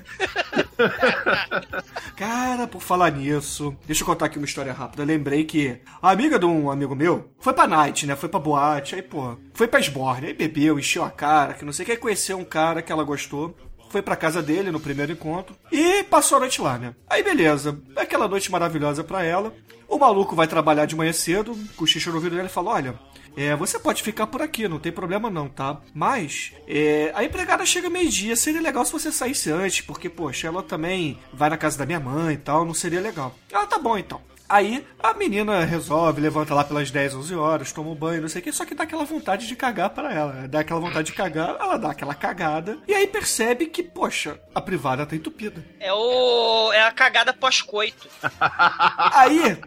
Cara, 2.15 2.67
por 2.67 2.81
falar 2.81 3.11
nisso, 3.11 3.75
deixa 3.85 4.01
eu 4.01 4.05
contar 4.05 4.25
aqui 4.25 4.37
uma 4.37 4.45
história 4.45 4.73
rápida. 4.73 5.03
Eu 5.03 5.07
lembrei 5.07 5.43
que 5.45 5.79
a 6.01 6.11
amiga 6.11 6.37
de 6.39 6.45
um 6.45 6.69
amigo 6.69 6.95
meu 6.95 7.31
foi 7.39 7.53
pra 7.53 7.67
night, 7.67 8.05
né? 8.05 8.15
Foi 8.15 8.27
pra 8.29 8.39
boate, 8.39 8.95
aí, 8.95 9.01
pô, 9.01 9.37
foi 9.53 9.67
pra 9.67 9.79
esborne, 9.79 10.27
aí 10.27 10.33
bebeu, 10.33 10.77
encheu 10.79 11.03
a 11.03 11.09
cara, 11.11 11.53
que 11.53 11.63
não 11.65 11.71
sei 11.73 11.83
o 11.83 11.85
que, 11.85 11.91
aí 11.93 11.97
conheceu 11.97 12.37
um 12.37 12.45
cara 12.45 12.81
que 12.81 12.91
ela 12.91 13.03
gostou. 13.03 13.36
Foi 13.89 14.01
pra 14.01 14.17
casa 14.17 14.41
dele 14.41 14.69
no 14.69 14.79
primeiro 14.79 15.13
encontro 15.13 15.55
e 15.71 16.03
passou 16.03 16.37
a 16.37 16.39
noite 16.41 16.61
lá, 16.61 16.77
né? 16.77 16.93
Aí 17.09 17.23
beleza, 17.23 17.79
aquela 17.95 18.27
noite 18.27 18.51
maravilhosa 18.51 19.03
pra 19.03 19.23
ela. 19.23 19.53
O 19.87 19.97
maluco 19.97 20.35
vai 20.35 20.47
trabalhar 20.47 20.85
de 20.85 20.95
manhã 20.95 21.13
cedo, 21.13 21.57
cochicha 21.77 22.09
no 22.09 22.17
ouvido 22.17 22.35
dele 22.35 22.47
e 22.47 22.51
fala: 22.51 22.71
Olha, 22.71 22.99
é, 23.37 23.55
você 23.55 23.77
pode 23.77 24.01
ficar 24.01 24.25
por 24.25 24.41
aqui, 24.41 24.67
não 24.67 24.79
tem 24.79 24.91
problema 24.91 25.29
não, 25.29 25.47
tá? 25.47 25.79
Mas 25.93 26.53
é, 26.67 27.11
a 27.13 27.23
empregada 27.23 27.63
chega 27.67 27.87
meio-dia, 27.87 28.35
seria 28.35 28.59
legal 28.59 28.83
se 28.83 28.91
você 28.91 29.11
saísse 29.11 29.51
antes, 29.51 29.81
porque, 29.81 30.09
poxa, 30.09 30.47
ela 30.47 30.63
também 30.63 31.19
vai 31.31 31.47
na 31.47 31.55
casa 31.55 31.77
da 31.77 31.85
minha 31.85 31.99
mãe 31.99 32.33
e 32.33 32.37
tal, 32.37 32.65
não 32.65 32.73
seria 32.73 32.99
legal. 32.99 33.35
Ela 33.51 33.67
tá 33.67 33.77
bom 33.77 33.95
então. 33.95 34.19
Aí 34.49 34.85
a 34.99 35.13
menina 35.13 35.65
resolve, 35.65 36.21
levanta 36.21 36.53
lá 36.53 36.63
pelas 36.63 36.89
10, 36.89 37.15
11 37.15 37.35
horas, 37.35 37.71
toma 37.71 37.89
um 37.89 37.95
banho, 37.95 38.21
não 38.21 38.29
sei 38.29 38.41
o 38.41 38.43
que, 38.43 38.51
só 38.51 38.65
que 38.65 38.73
dá 38.73 38.83
aquela 38.83 39.03
vontade 39.03 39.45
de 39.45 39.55
cagar 39.55 39.89
para 39.89 40.13
ela. 40.13 40.47
Dá 40.47 40.61
aquela 40.61 40.79
vontade 40.79 41.07
de 41.07 41.13
cagar, 41.13 41.57
ela 41.59 41.77
dá 41.77 41.91
aquela 41.91 42.15
cagada, 42.15 42.77
e 42.87 42.93
aí 42.93 43.07
percebe 43.07 43.65
que, 43.65 43.83
poxa, 43.83 44.39
a 44.55 44.61
privada 44.61 45.05
tá 45.05 45.15
entupida. 45.15 45.63
É 45.79 45.91
o. 45.91 46.71
É 46.71 46.83
a 46.83 46.91
cagada 46.91 47.33
pós-coito. 47.33 48.07
Aí, 49.13 49.57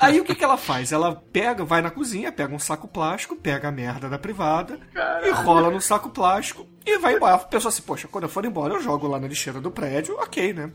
aí 0.00 0.20
o 0.20 0.24
que, 0.24 0.34
que 0.34 0.44
ela 0.44 0.56
faz? 0.56 0.92
Ela 0.92 1.22
pega, 1.32 1.64
vai 1.64 1.80
na 1.80 1.90
cozinha, 1.90 2.30
pega 2.30 2.54
um 2.54 2.58
saco 2.58 2.86
plástico, 2.86 3.36
pega 3.36 3.68
a 3.68 3.72
merda 3.72 4.08
da 4.08 4.18
privada, 4.18 4.78
e 5.24 5.30
rola 5.30 5.70
no 5.70 5.80
saco 5.80 6.10
plástico 6.10 6.66
e 6.84 6.98
vai 6.98 7.14
embora. 7.14 7.34
A 7.34 7.38
pessoa 7.38 7.70
assim, 7.70 7.82
poxa, 7.82 8.08
quando 8.08 8.24
eu 8.24 8.30
for 8.30 8.44
embora, 8.44 8.74
eu 8.74 8.82
jogo 8.82 9.06
lá 9.06 9.18
na 9.18 9.26
lixeira 9.26 9.60
do 9.60 9.70
prédio, 9.70 10.16
ok, 10.16 10.52
né? 10.52 10.70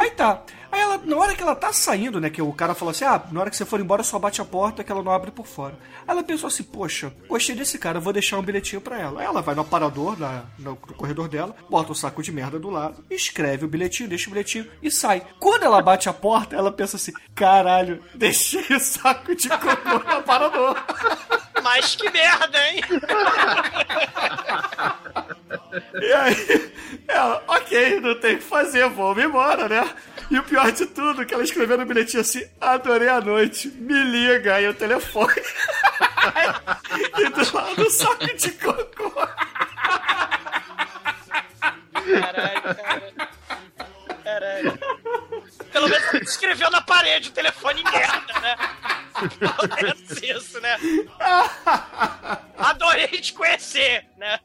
Aí 0.00 0.10
tá. 0.12 0.42
Aí 0.72 0.80
ela, 0.80 0.98
na 1.04 1.16
hora 1.18 1.34
que 1.34 1.42
ela 1.42 1.54
tá 1.54 1.74
saindo, 1.74 2.18
né? 2.18 2.30
Que 2.30 2.40
o 2.40 2.54
cara 2.54 2.74
falou 2.74 2.90
assim: 2.90 3.04
ah, 3.04 3.22
na 3.30 3.40
hora 3.40 3.50
que 3.50 3.56
você 3.56 3.66
for 3.66 3.78
embora, 3.78 4.02
só 4.02 4.18
bate 4.18 4.40
a 4.40 4.44
porta 4.46 4.82
que 4.82 4.90
ela 4.90 5.02
não 5.02 5.12
abre 5.12 5.30
por 5.30 5.46
fora. 5.46 5.74
Aí 6.08 6.14
ela 6.14 6.22
pensou 6.22 6.46
assim: 6.46 6.62
poxa, 6.62 7.12
gostei 7.28 7.54
desse 7.54 7.78
cara, 7.78 8.00
vou 8.00 8.10
deixar 8.10 8.38
um 8.38 8.42
bilhetinho 8.42 8.80
pra 8.80 8.98
ela. 8.98 9.20
Aí 9.20 9.26
ela 9.26 9.42
vai 9.42 9.54
no 9.54 9.60
aparador, 9.60 10.18
na, 10.18 10.44
no, 10.58 10.74
corredor 10.74 11.28
dela, 11.28 11.54
bota 11.68 11.92
o 11.92 11.94
saco 11.94 12.22
de 12.22 12.32
merda 12.32 12.58
do 12.58 12.70
lado, 12.70 13.04
escreve 13.10 13.66
o 13.66 13.68
bilhetinho, 13.68 14.08
deixa 14.08 14.30
o 14.30 14.32
bilhetinho 14.32 14.66
e 14.82 14.90
sai. 14.90 15.22
Quando 15.38 15.64
ela 15.64 15.82
bate 15.82 16.08
a 16.08 16.14
porta, 16.14 16.56
ela 16.56 16.72
pensa 16.72 16.96
assim: 16.96 17.12
caralho, 17.34 18.02
deixei 18.14 18.74
o 18.74 18.80
saco 18.80 19.34
de 19.34 19.50
cocô 19.50 19.98
no 19.98 20.12
aparador. 20.12 20.82
Mas 21.62 21.96
que 21.96 22.10
merda, 22.10 22.58
hein? 22.68 22.80
E 26.00 26.12
aí, 26.12 26.72
ela, 27.06 27.42
ok, 27.46 28.00
não 28.00 28.14
tem 28.18 28.34
o 28.34 28.38
que 28.38 28.44
fazer, 28.44 28.88
vamos 28.88 29.22
embora, 29.22 29.68
né? 29.68 29.88
E 30.30 30.38
o 30.38 30.42
pior 30.42 30.70
de 30.72 30.86
tudo, 30.86 31.24
que 31.24 31.34
ela 31.34 31.44
escreveu 31.44 31.78
no 31.78 31.86
bilhetinho 31.86 32.20
assim, 32.20 32.44
adorei 32.60 33.08
a 33.08 33.20
noite, 33.20 33.68
me 33.68 34.02
liga 34.04 34.54
aí 34.54 34.68
o 34.68 34.74
telefone. 34.74 35.34
e 37.18 37.28
do 37.28 37.56
lado 37.56 37.82
o 37.82 37.90
saco 37.90 38.36
de 38.36 38.50
cocô. 38.52 39.12
Caralho, 41.92 42.62
cara. 42.62 43.12
Caralho. 44.24 44.99
Pelo 45.72 45.88
menos 45.88 46.14
ele 46.14 46.24
escreveu 46.24 46.70
na 46.70 46.80
parede 46.80 47.28
o 47.28 47.32
telefone 47.32 47.82
merda, 47.84 48.40
né? 48.40 48.56
Isso, 50.22 50.60
né? 50.60 50.76
Adorei 52.58 53.08
te 53.08 53.32
conhecer, 53.32 54.04
né? 54.16 54.38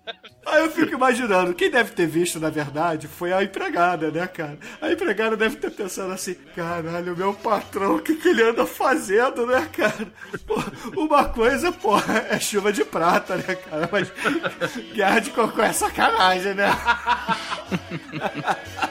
Aí 0.46 0.64
eu 0.64 0.72
fico 0.72 0.94
imaginando, 0.94 1.54
quem 1.54 1.70
deve 1.70 1.92
ter 1.92 2.08
visto, 2.08 2.40
na 2.40 2.50
verdade, 2.50 3.08
foi 3.08 3.34
a 3.34 3.44
empregada, 3.44 4.12
né, 4.12 4.28
cara? 4.28 4.58
A 4.82 4.92
empregada 4.92 5.36
deve 5.36 5.58
ter 5.58 5.72
pensado 5.72 6.12
assim, 6.12 6.36
caralho, 6.56 7.14
o 7.14 7.18
meu 7.18 7.34
patrão, 7.34 7.96
o 7.96 8.02
que, 8.02 8.16
que 8.16 8.30
ele 8.30 8.44
anda 8.44 8.66
fazendo, 8.66 9.46
né, 9.46 9.68
cara? 9.76 10.08
Pô, 10.46 10.56
uma 11.00 11.26
coisa, 11.26 11.72
porra, 11.72 12.28
é 12.30 12.40
chuva 12.40 12.72
de 12.72 12.86
prata, 12.86 13.36
né, 13.38 13.56
cara? 13.56 13.90
Mas 13.92 14.12
guerra 14.94 15.20
de 15.20 15.32
cocô 15.32 15.62
é 15.62 15.74
sacanagem, 15.74 16.54
né? 16.54 16.70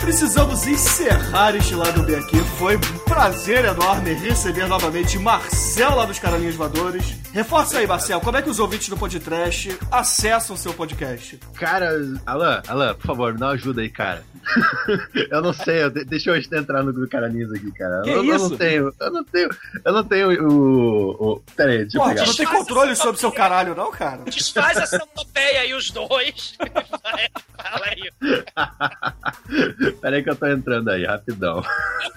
precisamos 0.00 0.66
encerrar 0.66 1.54
este 1.54 1.74
lado 1.74 2.02
B 2.02 2.16
aqui. 2.16 2.38
Foi 2.58 2.76
um 2.76 2.98
prazer 3.04 3.64
enorme 3.64 4.12
receber 4.14 4.66
novamente 4.66 5.18
Marcel 5.18 5.94
lá 5.94 6.04
dos 6.04 6.18
Caralhinhos 6.18 6.56
Voadores. 6.56 7.19
Reforça 7.32 7.78
aí, 7.78 7.86
Marcel, 7.86 8.20
como 8.20 8.36
é 8.36 8.42
que 8.42 8.50
os 8.50 8.58
ouvintes 8.58 8.88
do 8.88 8.96
Podcast 8.96 9.78
acessam 9.90 10.56
o 10.56 10.58
seu 10.58 10.74
podcast? 10.74 11.38
Cara, 11.54 11.90
Alan, 12.26 12.60
Alan, 12.66 12.94
por 12.96 13.06
favor, 13.06 13.32
me 13.32 13.38
dá 13.38 13.46
uma 13.46 13.52
ajuda 13.52 13.82
aí, 13.82 13.88
cara. 13.88 14.24
eu 15.30 15.40
não 15.40 15.52
sei, 15.52 15.84
eu 15.84 15.90
de- 15.90 16.04
deixa 16.04 16.30
eu 16.30 16.36
entrar 16.36 16.82
no 16.82 16.92
do 16.92 17.06
Caralhinhos 17.08 17.52
aqui, 17.52 17.70
cara. 17.72 18.02
Que 18.02 18.10
eu, 18.10 18.24
eu 18.24 18.34
isso? 18.34 18.48
não 18.50 18.56
tenho, 18.56 18.92
eu 18.98 19.10
não 19.12 19.22
tenho, 19.24 19.48
eu 19.84 19.92
não 19.92 20.04
tenho 20.04 20.48
o. 20.50 21.10
o 21.36 21.40
pera 21.54 21.70
aí, 21.70 21.78
deixa 21.82 21.98
eu 21.98 22.00
Porra, 22.02 22.14
pegar. 22.14 22.26
não 22.26 22.34
tem 22.34 22.46
controle 22.46 22.96
sobre 22.96 23.14
o 23.16 23.18
seu 23.18 23.30
caralho, 23.30 23.74
não, 23.76 23.92
cara? 23.92 24.22
Desfaz 24.24 24.78
a 24.78 24.86
centopeia 24.86 25.60
aí, 25.60 25.72
os 25.74 25.90
dois. 25.90 26.56
Fala 27.62 27.86
aí. 27.86 28.10
Pera 30.00 30.16
aí 30.16 30.22
que 30.24 30.30
eu 30.30 30.36
tô 30.36 30.46
entrando 30.46 30.88
aí, 30.88 31.04
rapidão. 31.04 31.62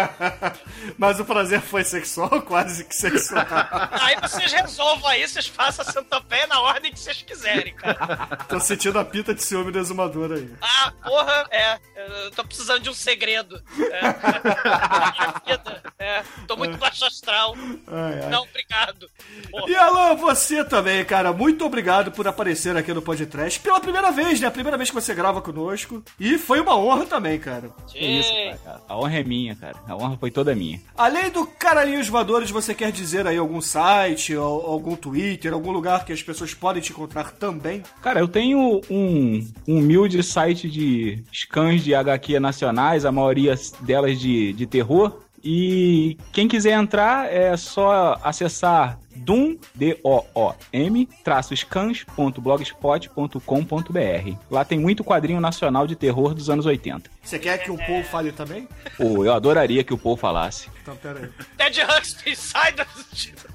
Mas 0.96 1.20
o 1.20 1.24
prazer 1.24 1.60
foi 1.60 1.84
sexual, 1.84 2.42
quase 2.42 2.84
que 2.84 2.94
sexual. 2.94 3.44
Aí 3.90 4.16
vocês 4.20 4.52
resolvam 4.52 5.10
aí, 5.10 5.26
vocês 5.26 5.46
façam 5.46 5.84
a 5.86 5.92
centopeia 5.92 6.46
na 6.46 6.60
ordem 6.60 6.92
que 6.92 6.98
vocês 6.98 7.22
quiserem, 7.22 7.74
cara. 7.74 8.36
Tô 8.48 8.60
sentindo 8.60 8.98
a 8.98 9.04
pinta 9.04 9.34
de 9.34 9.42
ciúme 9.42 9.70
do 9.70 9.78
exumador 9.78 10.32
aí. 10.32 10.50
Ah, 10.60 10.92
porra, 11.02 11.46
é. 11.50 11.78
Eu 11.96 12.30
tô 12.30 12.44
precisando 12.44 12.80
de 12.80 12.90
um 12.90 12.94
segredo. 12.94 13.62
É, 13.78 14.00
na 14.02 15.12
minha 15.12 15.34
vida. 15.44 15.82
É, 15.98 16.22
tô 16.46 16.56
muito 16.56 16.76
baixo 16.78 17.04
astral. 17.04 17.54
Ai, 17.86 18.20
ai. 18.22 18.30
Não, 18.30 18.42
obrigado. 18.42 19.10
Porra. 19.50 19.70
E 19.70 19.74
Alan, 19.74 20.14
você 20.14 20.64
também, 20.64 21.04
cara, 21.04 21.32
muito 21.32 21.64
obrigado 21.64 22.12
por 22.12 22.26
aparecer 22.28 22.76
aqui 22.76 22.92
no 22.92 23.02
podcast 23.02 23.58
pela 23.60 23.80
primeira 23.80 24.10
vez, 24.10 24.40
né? 24.40 24.46
A 24.46 24.50
primeira 24.50 24.76
vez 24.76 24.90
que 24.90 24.94
você 24.94 25.14
grava 25.14 25.40
conosco. 25.40 26.02
E 26.18 26.38
foi 26.38 26.60
uma 26.60 26.76
honra 26.76 27.06
também, 27.06 27.38
cara. 27.38 27.70
Que 27.88 27.98
isso, 27.98 28.32
cara. 28.64 28.80
A 28.88 28.98
honra 28.98 29.20
é 29.20 29.24
minha, 29.24 29.54
cara. 29.54 29.76
A 29.86 29.96
honra 29.96 30.16
foi 30.18 30.30
toda 30.30 30.54
minha. 30.54 30.80
Além 30.96 31.30
do 31.30 31.46
Caralhinhos 31.46 32.08
Voadores, 32.08 32.50
você 32.50 32.74
quer 32.74 32.90
dizer 32.90 33.26
aí 33.26 33.36
algum 33.36 33.60
site, 33.60 34.34
algum 34.34 34.96
Twitter, 34.96 35.52
algum 35.52 35.70
lugar 35.70 36.04
que 36.04 36.12
as 36.12 36.22
pessoas 36.22 36.54
podem 36.54 36.82
te 36.82 36.92
encontrar 36.92 37.32
também? 37.32 37.82
Cara, 38.02 38.20
eu 38.20 38.28
tenho 38.28 38.80
um, 38.90 39.46
um 39.68 39.78
humilde 39.78 40.22
site 40.22 40.70
de 40.70 41.22
scans 41.32 41.82
de 41.82 41.94
HQ 41.94 42.40
nacionais, 42.40 43.04
a 43.04 43.12
maioria 43.12 43.54
delas 43.80 44.18
de, 44.18 44.52
de 44.52 44.66
terror. 44.66 45.20
E 45.48 46.18
quem 46.32 46.48
quiser 46.48 46.72
entrar 46.72 47.32
é 47.32 47.56
só 47.56 48.18
acessar 48.20 48.98
Doom, 49.14 49.56
D-O-O-M, 49.72 51.08
scans.blogspot.com.br. 51.54 54.36
Lá 54.50 54.64
tem 54.64 54.80
muito 54.80 55.04
quadrinho 55.04 55.40
nacional 55.40 55.86
de 55.86 55.94
terror 55.94 56.34
dos 56.34 56.50
anos 56.50 56.66
80. 56.66 57.08
Você 57.22 57.38
quer 57.38 57.58
que 57.58 57.70
o 57.70 57.76
Paul 57.76 58.02
fale 58.02 58.32
também? 58.32 58.66
Pô, 58.96 59.24
eu 59.24 59.32
adoraria 59.32 59.84
que 59.84 59.94
o 59.94 59.98
Paul 59.98 60.16
falasse. 60.16 60.68
Então, 60.82 60.96
pera 60.96 61.20
aí. 61.20 61.30
Ted 61.56 61.80
Huxpin, 61.80 62.34
sai 62.34 62.72
da... 62.72 62.84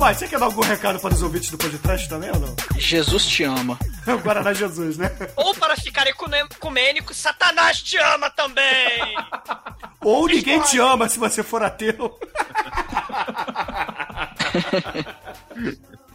E 0.06 0.08
Almighty, 0.08 0.20
você 0.20 0.28
quer 0.28 0.38
dar 0.38 0.46
algum 0.46 0.62
recado 0.62 1.00
para 1.00 1.14
os 1.14 1.20
ouvintes 1.20 1.50
do 1.50 1.58
podcast 1.58 2.08
também 2.08 2.30
ou 2.30 2.38
não? 2.38 2.54
Jesus 2.78 3.26
te 3.26 3.42
ama. 3.42 3.76
Guaraná 4.22 4.52
Jesus, 4.52 4.96
né? 4.96 5.10
Ou 5.34 5.52
para 5.52 5.76
ficar 5.76 6.06
ecumênico, 6.06 7.12
Satanás 7.12 7.82
te 7.82 7.96
ama 7.96 8.30
também! 8.30 9.16
Ou 10.00 10.28
ninguém 10.28 10.60
te 10.60 10.78
ama 10.78 11.08
se 11.08 11.18
você 11.18 11.42
for 11.42 11.62
ateu. 11.62 12.16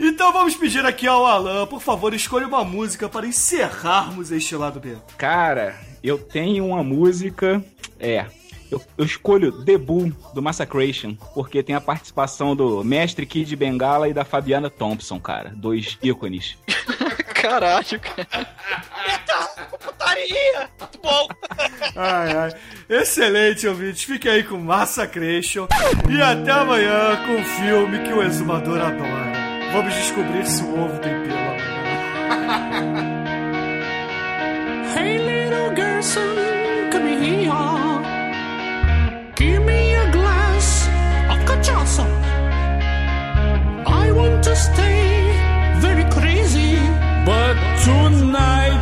Então 0.03 0.33
vamos 0.33 0.55
pedir 0.55 0.83
aqui 0.83 1.05
ao 1.05 1.27
Alan, 1.27 1.67
por 1.67 1.79
favor, 1.79 2.11
escolha 2.11 2.47
uma 2.47 2.63
música 2.63 3.07
para 3.07 3.27
encerrarmos 3.27 4.31
este 4.31 4.55
lado 4.55 4.79
B. 4.79 4.97
Cara, 5.15 5.79
eu 6.03 6.17
tenho 6.17 6.65
uma 6.65 6.83
música. 6.83 7.63
É. 7.99 8.25
Eu, 8.71 8.81
eu 8.97 9.03
escolho 9.03 9.51
The 9.65 9.77
Bull 9.77 10.13
do 10.33 10.41
Massacration, 10.41 11.13
porque 11.33 11.61
tem 11.61 11.75
a 11.75 11.81
participação 11.81 12.55
do 12.55 12.83
Mestre 12.83 13.25
Kid 13.25 13.53
Bengala 13.57 14.07
e 14.07 14.13
da 14.13 14.23
Fabiana 14.23 14.69
Thompson, 14.69 15.19
cara. 15.19 15.51
Dois 15.53 15.97
ícones. 16.01 16.57
Caralho, 17.35 17.99
cara. 17.99 18.47
Eita, 19.05 19.49
putaria! 19.77 20.69
Muito 20.79 20.99
bom! 21.01 21.27
Ai, 21.95 22.31
ai. 22.37 22.53
Excelente, 22.87 23.67
ouvintes. 23.67 24.03
Fique 24.03 24.29
aí 24.29 24.43
com 24.43 24.57
Massacration. 24.57 25.67
E 26.09 26.21
até 26.21 26.51
amanhã 26.51 27.17
com 27.25 27.41
o 27.41 27.43
filme 27.43 27.99
que 27.99 28.13
o 28.13 28.23
exumador 28.23 28.79
adora. 28.79 29.31
Vamos 29.73 29.93
descobrir 29.95 30.45
se 30.45 30.63
o 30.63 30.83
ovo 30.83 30.99
tem 30.99 31.13
pelo 31.23 31.33
amanhã. 31.33 31.61
Hey 34.95 35.17
little 35.17 35.75
Gerson, 35.75 36.21
come 36.91 37.13
here. 37.13 37.80
I 44.11 44.13
want 44.13 44.43
to 44.43 44.55
stay 44.57 45.31
very 45.79 46.03
crazy. 46.11 46.75
But 47.25 47.55
tonight 47.85 48.80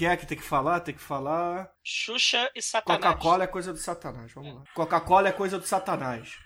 que, 0.00 0.06
é 0.06 0.16
que 0.16 0.24
tem 0.24 0.38
que 0.38 0.44
falar? 0.44 0.80
Tem 0.80 0.94
que 0.94 1.02
falar. 1.02 1.70
Xuxa 1.84 2.50
e 2.54 2.62
Satanás. 2.62 3.02
Coca-Cola 3.02 3.44
é 3.44 3.46
coisa 3.46 3.70
do 3.70 3.78
Satanás. 3.78 4.32
Vamos 4.32 4.54
lá. 4.54 4.64
Coca-Cola 4.72 5.28
é 5.28 5.32
coisa 5.32 5.58
do 5.58 5.66
Satanás. 5.66 6.38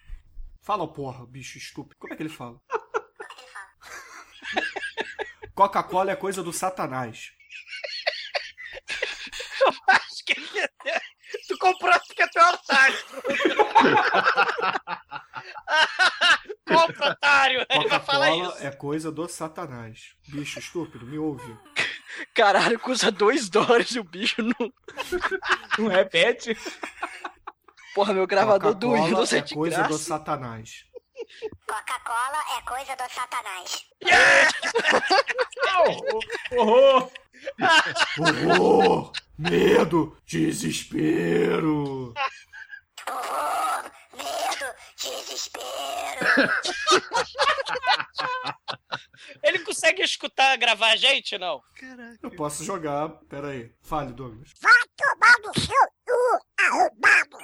Fala, 0.60 0.92
porra, 0.92 1.24
bicho 1.24 1.56
estúpido. 1.56 1.94
Como 2.00 2.12
é 2.12 2.16
que 2.16 2.22
ele 2.24 2.30
fala? 2.30 2.60
Coca-Cola 5.54 6.10
é 6.10 6.16
coisa 6.16 6.42
do 6.42 6.52
Satanás. 6.52 7.30
Eu 9.60 9.72
acho 9.86 10.24
que 10.26 10.32
ele... 10.32 10.68
Tu 11.46 11.56
comprou 11.56 11.94
porque 12.08 12.22
é 12.22 12.26
otário. 12.26 12.98
Compra, 16.66 17.12
otário. 17.12 17.64
Ele 17.70 17.88
vai 17.88 18.00
falar 18.00 18.30
Coca-Cola 18.30 18.56
isso. 18.56 18.66
é 18.66 18.70
coisa 18.72 19.12
do 19.12 19.28
Satanás. 19.28 20.16
Bicho 20.26 20.58
estúpido, 20.58 21.06
me 21.06 21.18
ouve. 21.18 21.56
Caralho, 22.34 22.78
custa 22.78 23.10
2 23.10 23.48
dólares 23.48 23.90
e 23.94 23.98
o 24.00 24.04
bicho 24.04 24.42
não. 24.42 24.72
Não 25.78 25.88
repete. 25.88 26.56
Porra, 27.94 28.12
meu 28.14 28.26
gravador 28.26 28.74
do 28.74 28.88
Coca-Cola 28.88 29.08
Windows 29.08 29.32
é 29.32 29.38
é 29.38 29.40
de 29.40 29.54
coisa 29.54 29.76
graça. 29.76 29.90
do 29.92 29.98
Satanás. 29.98 30.84
Coca-Cola 31.66 32.44
é 32.58 32.62
coisa 32.62 32.96
do 32.96 33.08
Satanás. 33.12 33.86
Horror! 36.56 37.10
Horror! 38.18 39.12
Medo! 39.38 40.16
Desespero! 40.26 42.14
Horror, 43.08 43.90
medo, 44.16 44.74
desespero. 44.96 46.54
Ele 49.44 49.58
consegue 49.58 50.02
escutar, 50.02 50.56
gravar 50.56 50.92
a 50.92 50.96
gente, 50.96 51.36
não? 51.36 51.60
Eu 52.22 52.30
posso 52.30 52.64
jogar. 52.64 53.10
Pera 53.28 53.48
aí. 53.48 53.70
Fale, 53.82 54.10
Douglas. 54.12 54.50
Vai 54.60 54.72
tomar 54.96 55.38
no 55.40 55.52
seu 55.60 55.86
cu, 56.06 56.40
arrombado. 56.58 57.36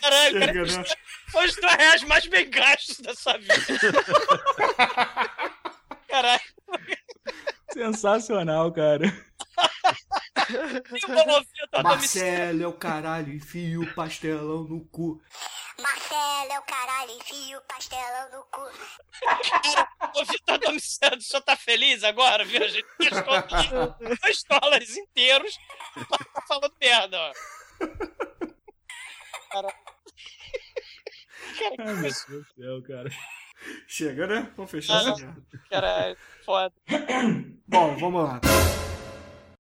Caralho, 0.00 0.40
cara, 0.40 0.52
Chega, 0.52 0.78
né? 0.78 0.84
foi 1.30 1.46
os 1.46 1.54
dois 1.56 1.74
reais 1.74 2.02
mais 2.04 2.26
bem 2.26 2.48
gastos 2.50 3.00
da 3.00 3.14
sua 3.14 3.36
vida. 3.38 3.54
Caralho. 6.08 6.40
Sensacional, 7.72 8.72
cara. 8.72 9.06
E 10.50 11.04
o 11.04 11.08
Bolovito 11.08 11.68
tá 11.70 11.82
Marcelo 11.82 12.62
é 12.62 12.66
o 12.66 12.72
caralho, 12.72 13.32
enfia 13.32 13.80
o 13.80 13.94
pastelão 13.94 14.64
no 14.64 14.84
cu. 14.86 15.22
Marcelo 15.80 16.52
é 16.52 16.58
o 16.58 16.62
caralho, 16.62 17.10
enfia 17.12 17.58
o 17.58 17.62
pastelão 17.62 18.30
no 18.32 18.44
cu. 18.44 18.60
Ô, 20.20 20.24
Vitor 20.24 20.58
Domiciano, 20.58 21.16
o 21.16 21.22
senhor 21.22 21.42
tá 21.42 21.56
feliz 21.56 22.04
agora, 22.04 22.44
viu? 22.44 22.62
A 22.62 22.68
gente 22.68 22.86
gastou 23.00 23.34
aqui 23.34 23.54
dois 24.20 24.42
dólares 24.44 24.96
inteiros 24.96 25.56
pra 25.94 26.18
tá 26.18 26.42
falando 26.46 26.74
merda, 26.80 27.18
ó. 27.18 27.32
Cara... 29.50 29.68
Cara, 31.58 31.76
que 31.76 31.82
Ai, 31.82 31.86
meu 31.94 32.02
Deus 32.02 32.24
do 32.26 32.44
céu, 32.54 32.82
cara. 32.86 33.10
Chega, 33.86 34.26
né? 34.26 34.52
Vamos 34.56 34.70
fechar 34.70 34.94
Ah, 34.94 35.00
essa 35.10 35.16
merda. 35.26 35.42
Cara, 35.70 36.10
é 36.10 36.16
foda. 36.44 36.74
Bom, 37.66 37.96
vamos 37.96 38.24
lá. 38.24 38.40